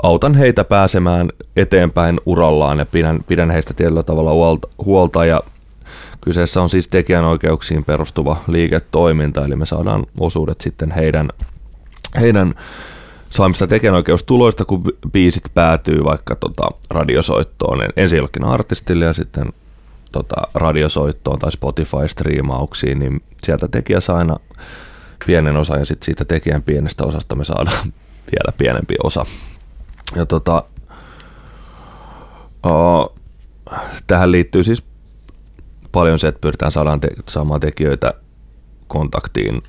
[0.03, 5.43] autan heitä pääsemään eteenpäin urallaan ja pidän, pidän heistä tietyllä tavalla huolta, huolta ja
[6.21, 11.29] kyseessä on siis tekijänoikeuksiin perustuva liiketoiminta, eli me saadaan osuudet sitten heidän,
[12.21, 12.55] heidän
[13.31, 14.83] saamista tekijänoikeustuloista, kun
[15.13, 19.53] biisit päätyy vaikka tota radiosoittoon, ensin jollekin artistille ja sitten
[20.13, 24.37] tota radiosoittoon tai Spotify-striimauksiin, niin sieltä tekijä saa aina
[25.27, 27.93] pienen osa ja sitten siitä tekijän pienestä osasta me saadaan
[28.33, 29.25] vielä pienempi osa.
[30.17, 30.65] Ja tota,
[32.67, 33.15] o,
[34.07, 34.85] tähän liittyy siis
[35.93, 38.15] paljon se, että pyritään saadaan te- saamaan tekijöitä
[38.87, 39.63] kontaktiin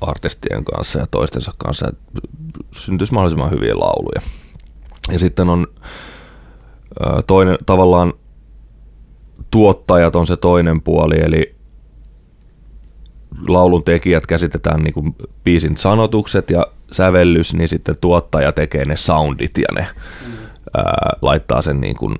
[0.00, 2.28] artistien kanssa ja toistensa kanssa, että
[2.72, 4.20] syntyisi mahdollisimman hyviä lauluja.
[5.12, 5.66] Ja sitten on
[7.00, 8.12] ö, toinen tavallaan
[9.50, 11.54] tuottajat on se toinen puoli, eli
[13.48, 19.58] laulun tekijät käsitetään niin kuin biisin sanotukset ja sävellys, niin sitten tuottaja tekee ne soundit
[19.58, 19.86] ja ne
[20.26, 20.32] mm.
[20.76, 22.16] ää, laittaa sen niin kuin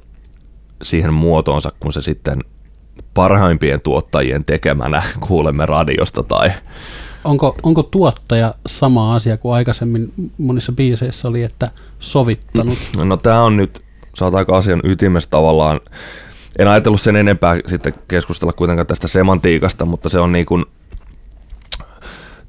[0.83, 2.41] siihen muotoonsa, kun se sitten
[3.15, 6.51] parhaimpien tuottajien tekemänä kuulemme radiosta tai
[7.25, 12.79] Onko, onko tuottaja sama asia kuin aikaisemmin monissa biiseissä oli, että sovittanut?
[13.05, 13.81] No tämä on nyt,
[14.15, 15.81] saat aika asian ytimessä tavallaan.
[16.59, 20.65] En ajatellut sen enempää sitten keskustella kuitenkaan tästä semantiikasta, mutta se on niin kuin,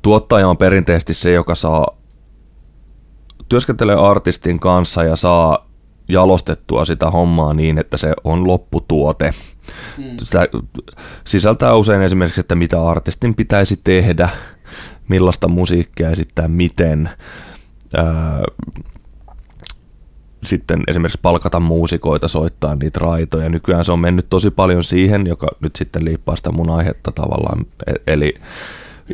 [0.01, 1.87] tuottaja on perinteisesti se, joka saa
[3.51, 5.67] työskentelee artistin kanssa ja saa
[6.07, 9.31] jalostettua sitä hommaa niin, että se on lopputuote.
[9.97, 10.17] Mm.
[10.21, 10.47] Sitä
[11.23, 14.29] sisältää usein esimerkiksi, että mitä artistin pitäisi tehdä,
[15.07, 17.09] millaista musiikkia esittää, miten.
[17.97, 18.03] Öö,
[20.43, 23.49] sitten esimerkiksi palkata muusikoita soittaa niitä raitoja.
[23.49, 27.65] Nykyään se on mennyt tosi paljon siihen, joka nyt sitten liippaa sitä mun aihetta tavallaan.
[27.87, 28.33] E- Eli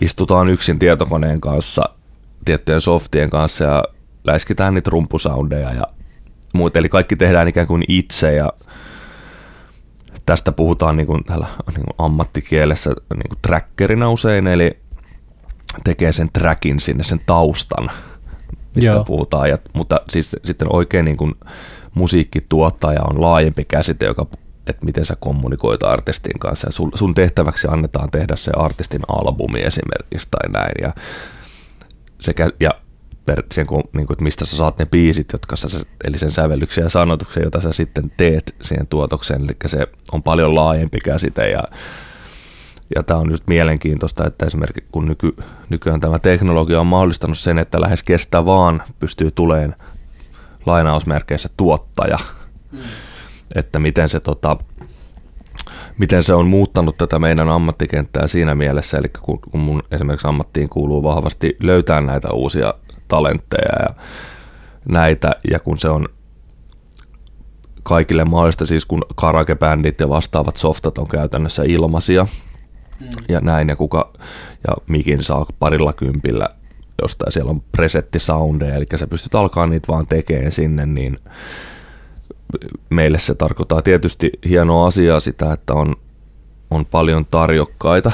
[0.01, 1.89] istutaan yksin tietokoneen kanssa,
[2.45, 3.83] tiettyjen softien kanssa ja
[4.27, 5.83] läiskitään niitä rumpusoundeja ja
[6.53, 6.77] muut.
[6.77, 8.53] Eli kaikki tehdään ikään kuin itse ja
[10.25, 14.79] tästä puhutaan niin kuin täällä niin kuin ammattikielessä niin kuin trackerina usein, eli
[15.83, 17.89] tekee sen trackin sinne, sen taustan,
[18.75, 19.03] mistä Joo.
[19.03, 19.49] puhutaan.
[19.49, 21.35] Ja, mutta siis sitten oikein niin kuin
[21.93, 24.25] musiikkituottaja on laajempi käsite, joka
[24.67, 26.67] että miten sä kommunikoit artistin kanssa.
[26.67, 30.73] Ja sun, sun tehtäväksi annetaan tehdä se artistin albumi esimerkiksi tai näin.
[30.81, 30.93] Ja,
[32.19, 32.71] sekä, ja
[33.27, 35.67] per, sen, kun, niin kuin, että mistä sä saat ne biisit, jotka sä,
[36.03, 39.41] eli sen sävellyksen ja sanotuksen, jota sä sitten teet siihen tuotokseen.
[39.41, 41.63] Eli se on paljon laajempi käsite ja
[42.95, 45.35] ja tämä on just mielenkiintoista, että esimerkiksi kun nyky,
[45.69, 49.75] nykyään tämä teknologia on mahdollistanut sen, että lähes kestä vaan pystyy tuleen
[50.65, 52.17] lainausmerkeissä tuottaja,
[52.71, 52.79] mm.
[53.55, 54.57] että miten se, tota,
[55.97, 60.69] miten se on muuttanut tätä meidän ammattikenttää siinä mielessä, eli kun, kun mun esimerkiksi ammattiin
[60.69, 62.73] kuuluu vahvasti löytää näitä uusia
[63.07, 63.95] talentteja ja
[64.89, 66.09] näitä, ja kun se on
[67.83, 72.27] kaikille mahdollista, siis kun karaoke-bändit ja vastaavat softat on käytännössä ilmaisia,
[72.99, 73.07] mm.
[73.29, 74.13] ja näin, ja kuka,
[74.67, 76.49] ja mikin saa parilla kympillä
[77.01, 81.19] jostain, siellä on presettisoundeja, eli sä pystyt alkaa niitä vaan tekemään sinne, niin
[82.89, 85.95] meille se tarkoittaa tietysti hienoa asiaa sitä, että on,
[86.71, 88.11] on paljon tarjokkaita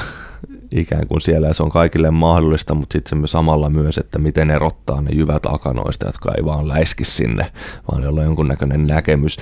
[0.70, 5.00] ikään kuin siellä ja se on kaikille mahdollista, mutta sitten samalla myös, että miten erottaa
[5.00, 7.46] ne jyvät akanoista, jotka ei vaan läiski sinne,
[7.92, 9.38] vaan jolla on jonkunnäköinen näkemys.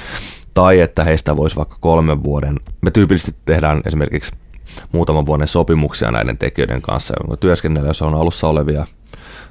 [0.55, 4.33] Tai että heistä voisi vaikka kolmen vuoden, me tyypillisesti tehdään esimerkiksi
[4.93, 8.87] muutaman vuoden sopimuksia näiden tekijöiden kanssa, jonka työskennellä, jos on alussa olevia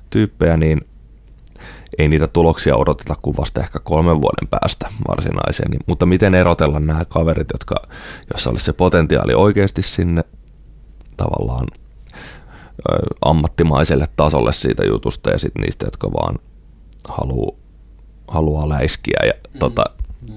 [0.10, 0.81] tyyppejä, niin
[1.97, 5.71] ei niitä tuloksia odoteta kuin vasta ehkä kolmen vuoden päästä varsinaiseen.
[5.88, 7.75] Mutta miten erotella nämä kaverit, jotka,
[8.34, 10.23] jossa olisi se potentiaali oikeasti sinne
[11.23, 11.67] tavallaan
[13.25, 16.36] ammattimaiselle tasolle siitä jutusta ja sitten niistä, jotka vaan
[17.07, 17.57] haluu,
[18.27, 19.19] haluaa läiskiä.
[19.25, 19.60] Ja, mm.
[19.60, 19.84] tota,
[20.29, 20.34] mm.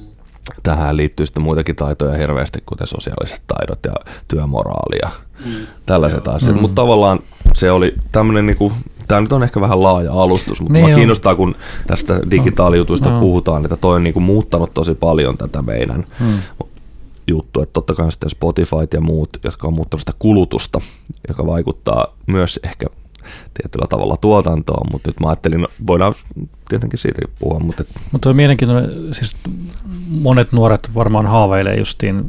[0.63, 3.93] Tähän liittyy sitten muitakin taitoja hirveästi, kuten sosiaaliset taidot ja
[4.29, 5.11] työmoraali ja
[5.45, 5.67] mm.
[5.87, 6.35] tällaiset Joo.
[6.35, 6.55] asiat.
[6.55, 6.61] Mm.
[6.61, 7.21] Mutta tavallaan
[7.55, 8.73] se oli tämmöinen niinku
[9.09, 13.21] Tämä nyt on ehkä vähän laaja alustus, mutta niin kiinnostaa, kun tästä digitaalijutuista no.
[13.21, 16.39] puhutaan, että toi on niinku muuttanut tosi paljon tätä meidän hmm.
[17.27, 17.63] Juttua.
[17.63, 20.81] Että totta kai sitten Spotify ja muut, jotka on muuttanut sitä kulutusta,
[21.29, 22.87] joka vaikuttaa myös ehkä
[23.63, 26.15] tietyllä tavalla tuotantoon, mutta nyt mä ajattelin, no, voidaan
[26.69, 27.61] tietenkin siitäkin puhua.
[27.61, 29.37] Mutta mutta on mielenkiintoinen, siis
[30.09, 32.25] monet nuoret varmaan haaveilee justiin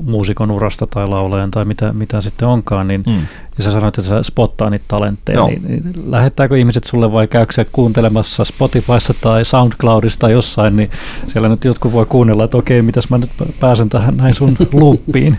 [0.00, 3.26] muusikon urasta tai laulajan tai mitä, mitä sitten onkaan, niin mm.
[3.58, 5.46] ja sä sanoit, että sä spottaa niitä talentteja, no.
[5.46, 10.90] niin, niin lähettääkö ihmiset sulle vai käykö kuuntelemassa Spotifyssa tai SoundCloudista jossain, niin
[11.26, 15.38] siellä nyt jotkut voi kuunnella, että okei, mitäs mä nyt pääsen tähän näin sun loopiin.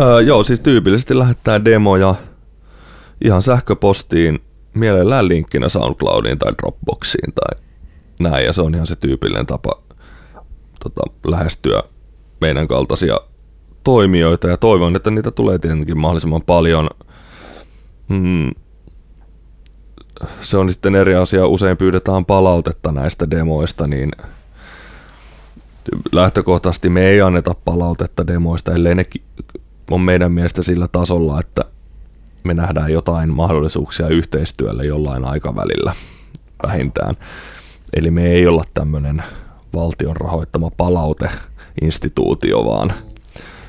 [0.00, 2.14] öö, joo, siis tyypillisesti lähettää demoja
[3.24, 4.38] ihan sähköpostiin,
[4.74, 7.62] mielellään linkkinä SoundCloudiin tai Dropboxiin tai
[8.20, 9.82] näin, ja se on ihan se tyypillinen tapa
[10.80, 11.82] tota, lähestyä
[12.40, 13.20] meidän kaltaisia
[13.84, 16.90] toimijoita ja toivon, että niitä tulee tietenkin mahdollisimman paljon.
[18.08, 18.50] Hmm.
[20.40, 24.10] Se on sitten eri asia, usein pyydetään palautetta näistä demoista, niin
[26.12, 29.06] lähtökohtaisesti me ei anneta palautetta demoista, ellei ne
[29.90, 31.64] on meidän mielestä sillä tasolla, että
[32.44, 35.92] me nähdään jotain mahdollisuuksia yhteistyölle jollain aikavälillä
[36.66, 37.14] vähintään.
[37.96, 39.22] Eli me ei olla tämmöinen
[39.74, 42.92] valtion rahoittama palauteinstituutio, vaan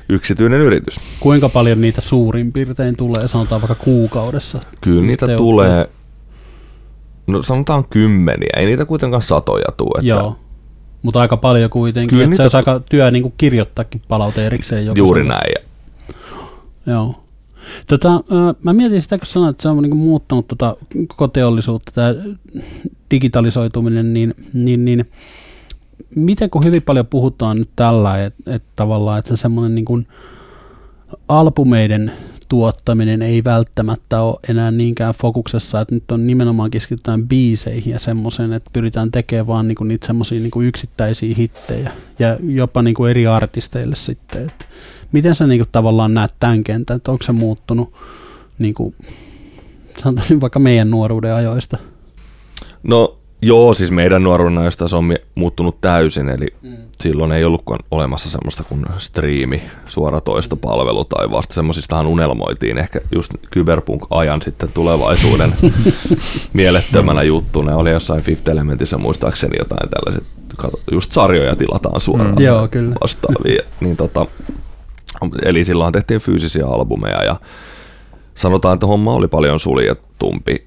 [0.08, 1.00] yksityinen yritys.
[1.20, 4.60] Kuinka paljon niitä suurin piirtein tulee, sanotaan vaikka kuukaudessa?
[4.80, 5.38] Kyllä niitä teokkoja.
[5.38, 5.90] tulee,
[7.26, 9.98] no sanotaan kymmeniä, ei niitä kuitenkaan satoja tule.
[9.98, 10.36] Että Joo,
[11.02, 12.10] mutta aika paljon kuitenkin.
[12.10, 14.86] Kyllä että se olisi aika työ niin kuin kirjoittaakin palaute erikseen.
[14.96, 15.54] Juuri näin.
[16.86, 17.21] Joo.
[17.86, 18.24] Tota,
[18.62, 20.76] mä mietin sitä, kun sanoit, että se on niin muuttanut tota
[21.08, 22.14] koko teollisuutta, tämä
[23.10, 25.10] digitalisoituminen, niin, niin, niin
[26.16, 30.06] miten kun hyvin paljon puhutaan nyt tällä, että, että tavallaan, että semmoinen niin kuin
[31.28, 32.12] albumeiden
[32.48, 38.52] tuottaminen ei välttämättä ole enää niinkään fokuksessa, että nyt on nimenomaan keskitytään biiseihin ja semmoiseen,
[38.52, 43.96] että pyritään tekemään vaan niinku niitä semmoisia niinku yksittäisiä hittejä ja jopa niinku eri artisteille
[43.96, 44.42] sitten.
[44.46, 44.64] Että
[45.12, 47.92] miten sä niinku tavallaan näet tämän kentän, että onko se muuttunut
[48.58, 48.94] niinku,
[50.02, 51.78] sanotaan vaikka meidän nuoruuden ajoista?
[52.82, 56.76] No Joo, siis meidän nuoruuden ajasta se on muuttunut täysin, eli mm.
[57.00, 64.42] silloin ei ollutkaan olemassa semmoista kuin striimi, suoratoistopalvelu tai vasta semmoisistahan unelmoitiin ehkä just Cyberpunk-ajan
[64.42, 65.54] sitten tulevaisuuden
[66.52, 67.76] mielettömänä juttuna.
[67.76, 70.24] Oli jossain Fifth Elementissä muistaakseni jotain tällaiset,
[70.92, 72.44] just sarjoja tilataan suoraan mm.
[72.44, 72.94] Joo, kyllä.
[73.02, 73.62] vastaavia.
[73.80, 74.26] niin tota,
[75.42, 77.36] eli silloin tehtiin fyysisiä albumeja ja
[78.34, 80.66] sanotaan, että homma oli paljon suljetumpi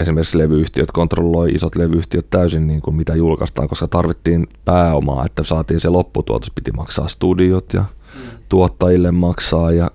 [0.00, 5.80] esimerkiksi levyyhtiöt kontrolloi isot levyyhtiöt täysin niin kuin mitä julkaistaan, koska tarvittiin pääomaa, että saatiin
[5.80, 8.20] se lopputuotos, piti maksaa studiot ja mm.
[8.48, 9.90] tuottajille maksaa ja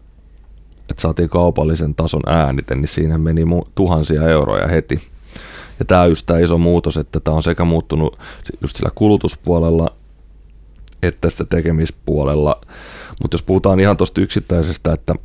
[0.89, 5.01] että saatiin kaupallisen tason äänite, niin siinä meni mu- tuhansia euroja heti.
[5.79, 8.19] Ja tämä on just tämä iso muutos, että tämä on sekä muuttunut
[8.61, 9.95] just sillä kulutuspuolella
[11.03, 12.61] että sitä tekemispuolella.
[13.21, 15.15] Mutta jos puhutaan ihan tuosta yksittäisestä, että,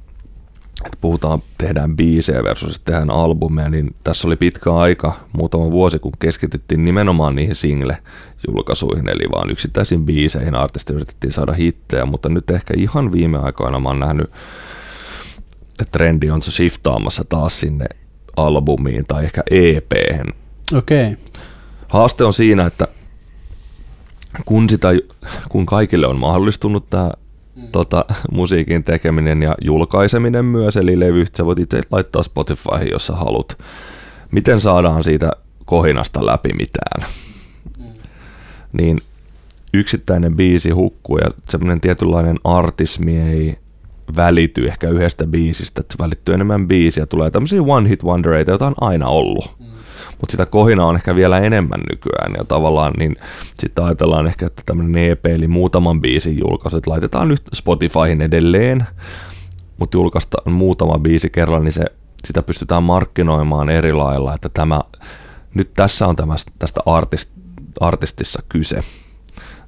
[0.84, 6.12] että puhutaan, tehdään biisejä versus tehdään albumeja, niin tässä oli pitkä aika, muutama vuosi, kun
[6.18, 12.74] keskityttiin nimenomaan niihin single-julkaisuihin, eli vaan yksittäisiin biiseihin artisti yritettiin saada hittejä, mutta nyt ehkä
[12.76, 14.30] ihan viime aikoina mä oon nähnyt,
[15.80, 17.86] että trendi on shiftaamassa taas sinne
[18.36, 20.26] albumiin tai ehkä EP:hen.
[20.74, 21.06] Okei.
[21.06, 21.16] Okay.
[21.88, 22.88] Haaste on siinä, että
[24.44, 24.88] kun, sitä,
[25.48, 27.10] kun kaikille on mahdollistunut tämä
[27.56, 27.62] mm.
[27.72, 33.12] tota, musiikin tekeminen ja julkaiseminen myös, eli levyt, sä voit itse laittaa Spotifyhin, jos sä
[33.12, 33.58] haluat.
[34.30, 35.30] Miten saadaan siitä
[35.64, 37.10] kohinasta läpi mitään?
[37.78, 37.84] Mm.
[38.72, 39.00] Niin
[39.74, 43.58] yksittäinen biisi hukkuu ja semmoinen tietynlainen artismi ei
[44.16, 47.06] välity ehkä yhdestä biisistä, että se välittyy enemmän biisiä.
[47.06, 49.56] Tulee tämmöisiä one hit wondereita, joita on aina ollut.
[49.58, 49.66] Mm
[50.20, 53.16] mutta sitä kohina on ehkä vielä enemmän nykyään ja tavallaan niin
[53.54, 58.86] sitten ajatellaan ehkä, että tämmöinen EP eli muutaman biisin julkaisu, että laitetaan nyt Spotifyhin edelleen,
[59.78, 61.84] mutta julkaistaan muutama biisi kerralla, niin se,
[62.24, 64.80] sitä pystytään markkinoimaan eri lailla, että tämä,
[65.54, 67.32] nyt tässä on tämä, tästä artist,
[67.80, 68.80] artistissa kyse.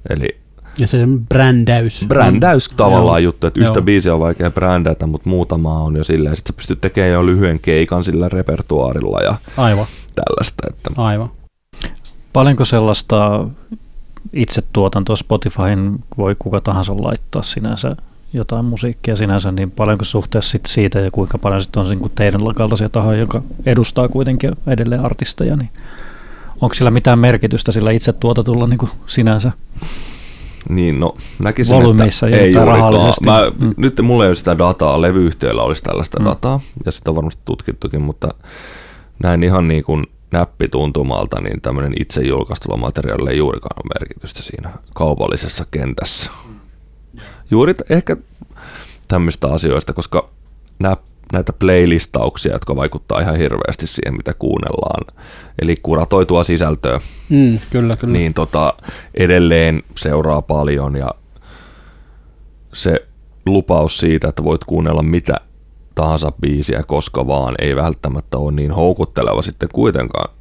[0.09, 0.38] Eli
[0.79, 0.97] ja se
[1.29, 2.05] brändäys.
[2.07, 3.29] Brändäys tavallaan Joo.
[3.29, 3.81] juttu, että yhtä Joo.
[3.81, 7.59] biisiä on vaikea brändätä, mutta muutama on jo silleen, että sä pystyt tekemään jo lyhyen
[7.59, 9.85] keikan sillä repertuaarilla ja Aivan.
[10.15, 10.63] tällaista.
[10.69, 10.89] Että.
[10.97, 11.29] Aivan.
[12.33, 13.47] Paljonko sellaista
[14.33, 17.95] itse tuotantoa Spotifyhin voi kuka tahansa laittaa sinänsä
[18.33, 22.41] jotain musiikkia sinänsä, niin paljonko suhteessa sit siitä ja kuinka paljon sitten on niin teidän
[22.55, 25.69] kaltaisia tahoja, joka edustaa kuitenkin edelleen artisteja, niin
[26.61, 29.51] onko sillä mitään merkitystä sillä itse tuotatulla niin sinänsä?
[30.69, 33.13] Niin, no näkisin, Volumissa että ei juurikaan.
[33.25, 33.73] Mä, mm.
[33.77, 36.25] Nyt mulla ei ole sitä dataa, levyyhtiöillä olisi tällaista mm.
[36.25, 38.29] dataa, ja sitä on varmasti tutkittukin, mutta
[39.23, 44.69] näin ihan niin kuin näppituntumalta, niin tämmöinen itse julkaistulla materiaalilla ei juurikaan ole merkitystä siinä
[44.93, 46.31] kaupallisessa kentässä.
[47.51, 48.17] Juuri ehkä
[49.07, 50.29] tämmöistä asioista, koska
[50.79, 50.97] nämä
[51.33, 55.15] näitä playlistauksia, jotka vaikuttaa ihan hirveästi siihen, mitä kuunnellaan.
[55.61, 56.99] Eli kuratoitua sisältöä.
[57.29, 58.13] Mm, kyllä, kyllä.
[58.13, 58.73] Niin tota,
[59.13, 61.09] edelleen seuraa paljon ja
[62.73, 63.07] se
[63.45, 65.35] lupaus siitä, että voit kuunnella mitä
[65.95, 70.35] tahansa biisiä koska vaan, ei välttämättä ole niin houkutteleva sitten kuitenkaan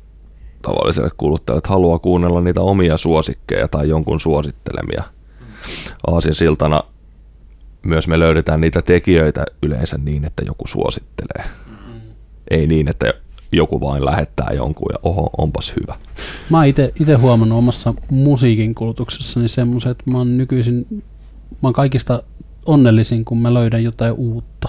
[0.63, 5.03] tavalliselle kuluttajalle, että haluaa kuunnella niitä omia suosikkeja tai jonkun suosittelemia.
[6.07, 6.83] Aasin siltana
[7.83, 11.51] myös me löydetään niitä tekijöitä yleensä niin, että joku suosittelee.
[11.67, 12.01] Mm.
[12.51, 13.15] Ei niin, että
[13.53, 15.97] joku vain lähettää jonkun ja oho, onpas hyvä.
[16.51, 20.87] Mä oon itse huomannut omassa musiikin kulutuksessani semmoisen, että mä oon nykyisin,
[21.51, 22.23] mä oon kaikista
[22.67, 24.69] onnellisin, kun mä löydän jotain uutta.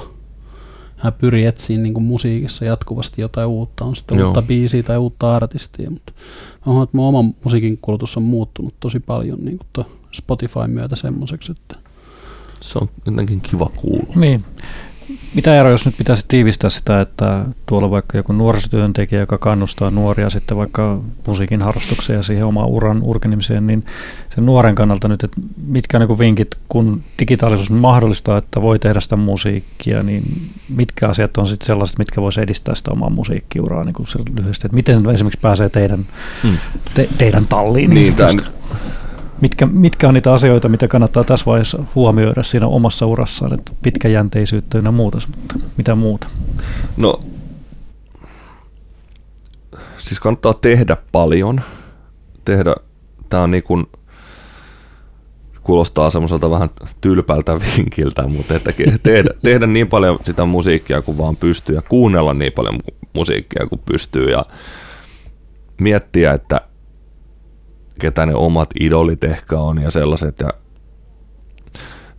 [1.03, 4.27] Mä pyrin etsiin niin musiikissa jatkuvasti jotain uutta, on sitten Joo.
[4.27, 8.73] uutta biisiä tai uutta artistia, mutta mä huomaan, että mun oma musiikin kulutus on muuttunut
[8.79, 9.59] tosi paljon niin
[10.11, 11.88] Spotify myötä semmoiseksi, että
[12.61, 14.13] se on jotenkin kiva kuulla.
[14.15, 14.45] Niin.
[15.33, 20.29] Mitä ero, jos nyt pitäisi tiivistää sitä, että tuolla vaikka joku nuorisotyöntekijä, joka kannustaa nuoria
[20.29, 23.85] sitten vaikka musiikin harrastukseen ja siihen omaan uran urkenemiseen, niin
[24.35, 28.99] sen nuoren kannalta nyt, että mitkä on niin vinkit, kun digitaalisuus mahdollistaa, että voi tehdä
[28.99, 33.93] sitä musiikkia, niin mitkä asiat on sitten sellaiset, mitkä voisi edistää sitä omaa musiikkiuraa niin
[33.93, 36.05] kuin lyhyesti, että miten esimerkiksi pääsee teidän,
[36.43, 36.57] hmm.
[36.93, 37.89] te, teidän talliin?
[37.89, 38.41] Niin, niin
[39.41, 44.77] mitkä, mitkä on niitä asioita, mitä kannattaa tässä vaiheessa huomioida siinä omassa urassaan, että pitkäjänteisyyttä
[44.77, 46.27] ja muuta, mutta mitä muuta?
[46.97, 47.19] No,
[49.97, 51.61] siis kannattaa tehdä paljon.
[52.45, 52.75] Tehdä,
[53.29, 53.85] tämä on niin kuin,
[55.63, 56.69] kuulostaa semmoiselta vähän
[57.01, 58.73] tylpältä vinkiltä, mutta että
[59.03, 62.79] tehdä, tehdä niin paljon sitä musiikkia kuin vaan pystyy ja kuunnella niin paljon
[63.13, 64.45] musiikkia kuin pystyy ja
[65.79, 66.61] miettiä, että
[67.99, 70.39] ketä ne omat idolit ehkä on ja sellaiset.
[70.39, 70.49] Ja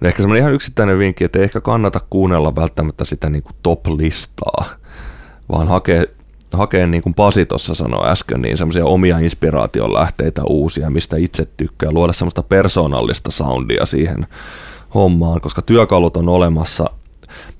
[0.02, 4.64] ehkä semmoinen ihan yksittäinen vinkki, että ei ehkä kannata kuunnella välttämättä sitä niin kuin top-listaa,
[5.52, 6.04] vaan hakee,
[6.52, 11.48] hakee niin kuin Pasi tuossa sanoi äsken, niin semmoisia omia inspiraation lähteitä uusia, mistä itse
[11.56, 14.26] tykkää, luoda semmoista persoonallista soundia siihen
[14.94, 16.90] hommaan, koska työkalut on olemassa.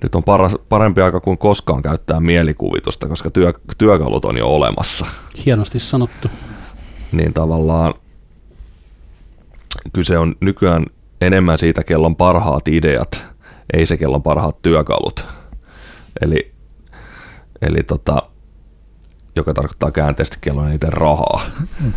[0.03, 5.07] Nyt on paras, parempi aika kuin koskaan käyttää mielikuvitusta, koska työ, työkalut on jo olemassa.
[5.47, 6.29] Hienosti sanottu.
[7.13, 7.95] Niin tavallaan
[9.93, 10.87] kyse on nykyään
[11.21, 13.27] enemmän siitä, kellon parhaat ideat,
[13.73, 15.25] ei se kellon parhaat työkalut.
[16.23, 16.53] Eli,
[17.63, 18.23] eli tota,
[19.37, 21.41] joka tarkoittaa käänteisesti kellon eniten rahaa.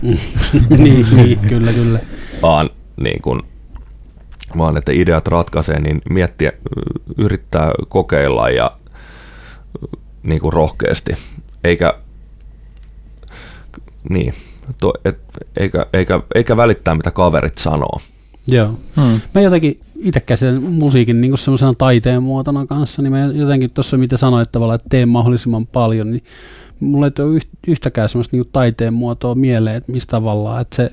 [0.78, 2.00] niin, niin, kyllä, kyllä.
[2.42, 2.70] Vaan,
[3.02, 3.44] niin kun,
[4.58, 6.52] vaan että ideat ratkaisee, niin miettiä,
[7.18, 8.78] yrittää kokeilla ja
[10.24, 11.12] niin kuin rohkeasti,
[11.64, 11.94] eikä,
[14.10, 14.34] niin,
[14.78, 15.20] to, et,
[15.58, 18.00] eikä, eikä, eikä välittää mitä kaverit sanoo.
[18.48, 18.68] Joo.
[18.96, 19.20] Hmm.
[19.36, 24.18] Mä jotenkin itse käsitän musiikin niin semmoisena taiteen muotona kanssa, niin mä jotenkin tuossa mitä
[24.18, 26.24] sanoit tavallaan, että teen mahdollisimman paljon, niin
[26.80, 30.92] mulla ei ole yhtäkään semmoista niin taiteen muotoa mieleen, että mistä tavallaan, että se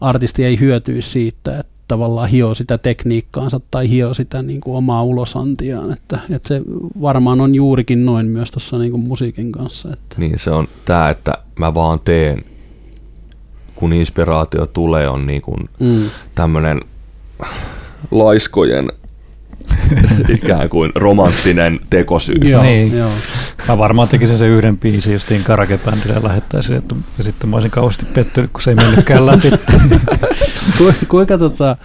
[0.00, 5.02] artisti ei hyötyisi siitä, että tavallaan hio sitä tekniikkaansa tai hio sitä niin kuin omaa
[5.02, 5.92] ulosantiaan.
[5.92, 6.62] Että, että se
[7.02, 9.92] varmaan on juurikin noin myös tuossa niin musiikin kanssa.
[9.92, 10.16] Että.
[10.18, 12.44] Niin se on tämä, että mä vaan teen,
[13.84, 16.10] kun inspiraatio tulee, on niin kuin mm.
[16.34, 16.80] tämmöinen
[18.10, 18.92] laiskojen
[20.36, 22.34] ikään kuin romanttinen tekosyy.
[22.34, 22.98] Joo, niin.
[22.98, 23.10] joo.
[23.68, 27.70] Mä varmaan tekisin sen yhden biisin justiin karagebändille ja lähettäisin, että, ja sitten mä olisin
[27.70, 29.50] kauheasti pettynyt, kun se ei mennytkään läpi.
[30.78, 31.76] Ku, kuinka, tota,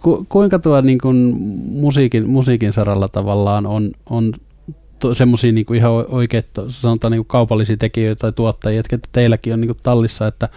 [0.00, 1.16] ku, kuinka tuo niin kuin
[1.70, 4.32] musiikin, musiikin saralla tavallaan on, on
[5.12, 9.68] semmoisia niin ihan oikeita, sanotaan niin kuin kaupallisia tekijöitä tai tuottajia, jotka teilläkin on niin
[9.68, 10.48] kuin tallissa, että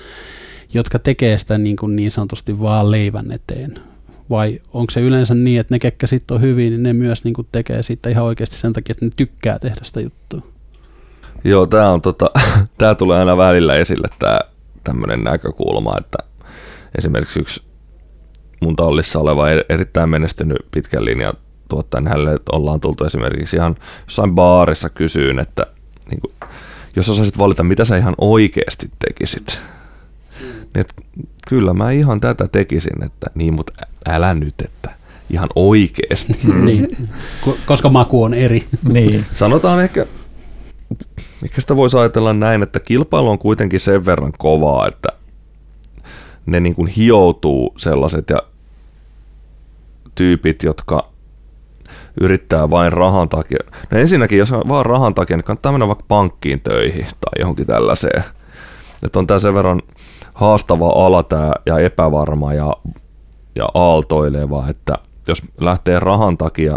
[0.74, 3.80] jotka tekee sitä niin, kuin niin sanotusti vaan leivän eteen
[4.32, 7.34] vai onko se yleensä niin, että ne, ketkä sitten on hyviä, niin ne myös niin
[7.51, 10.41] tekee siitä ihan oikeasti sen takia, että ne tykkää tehdä sitä juttua?
[11.43, 12.32] Joo, tämä on tota,
[12.78, 14.39] tää tulee aina välillä esille tämä
[14.84, 16.17] tämmöinen näkökulma, että
[16.97, 17.63] esimerkiksi yksi
[18.61, 21.34] mun tallissa oleva erittäin menestynyt pitkän linjan
[21.69, 25.65] tuottaja, niin hänelle ollaan tultu esimerkiksi ihan jossain baarissa kysyyn, että
[26.11, 26.49] niin kuin,
[26.95, 29.59] jos osaisit valita, mitä sä ihan oikeasti tekisit,
[30.74, 30.93] niin että
[31.47, 33.74] kyllä mä ihan tätä tekisin, että niin, mutta
[34.09, 34.89] älä nyt, että
[35.30, 36.39] ihan oikeasti.
[36.65, 37.09] niin,
[37.65, 38.63] koska maku on eri.
[38.93, 39.26] niin.
[39.36, 40.05] Sanotaan ehkä,
[41.41, 45.09] mikä sitä voisi ajatella näin, että kilpailu on kuitenkin sen verran kovaa, että
[46.45, 48.41] ne niin kuin hioutuu sellaiset ja
[50.15, 51.11] tyypit, jotka
[52.22, 53.59] yrittää vain rahan takia.
[53.91, 57.67] No ensinnäkin, jos on vaan rahan takia, niin kannattaa mennä vaikka pankkiin töihin tai johonkin
[57.67, 58.24] tällaiseen.
[59.03, 59.82] Että on tämä sen verran
[60.34, 62.73] haastava ala tää ja epävarma ja,
[63.55, 66.75] ja aaltoileva, että jos lähtee rahan takia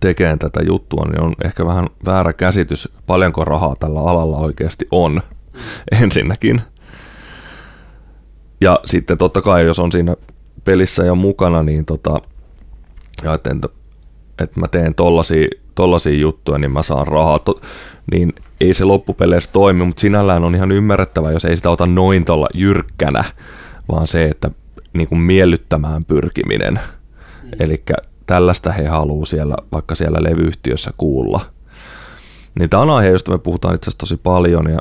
[0.00, 5.22] tekemään tätä juttua, niin on ehkä vähän väärä käsitys, paljonko rahaa tällä alalla oikeasti on
[6.02, 6.60] ensinnäkin.
[8.60, 10.16] Ja sitten totta kai, jos on siinä
[10.64, 12.20] pelissä jo mukana, niin tota,
[13.24, 13.50] ja että,
[14.38, 17.38] että mä teen tollasia, tollasia juttuja, niin mä saan rahaa.
[17.38, 17.60] To,
[18.12, 22.24] niin ei se loppupeleissä toimi, mutta sinällään on ihan ymmärrettävä, jos ei sitä ota noin
[22.24, 23.24] tuolla jyrkkänä,
[23.88, 24.50] vaan se, että
[24.92, 26.74] niin kuin miellyttämään pyrkiminen.
[26.74, 27.50] Mm.
[27.60, 27.82] Eli
[28.26, 31.40] tällaista he haluaa siellä, vaikka siellä levyyhtiössä kuulla.
[32.58, 34.78] Niin tämä on aihe, josta me puhutaan itse asiassa tosi paljon ja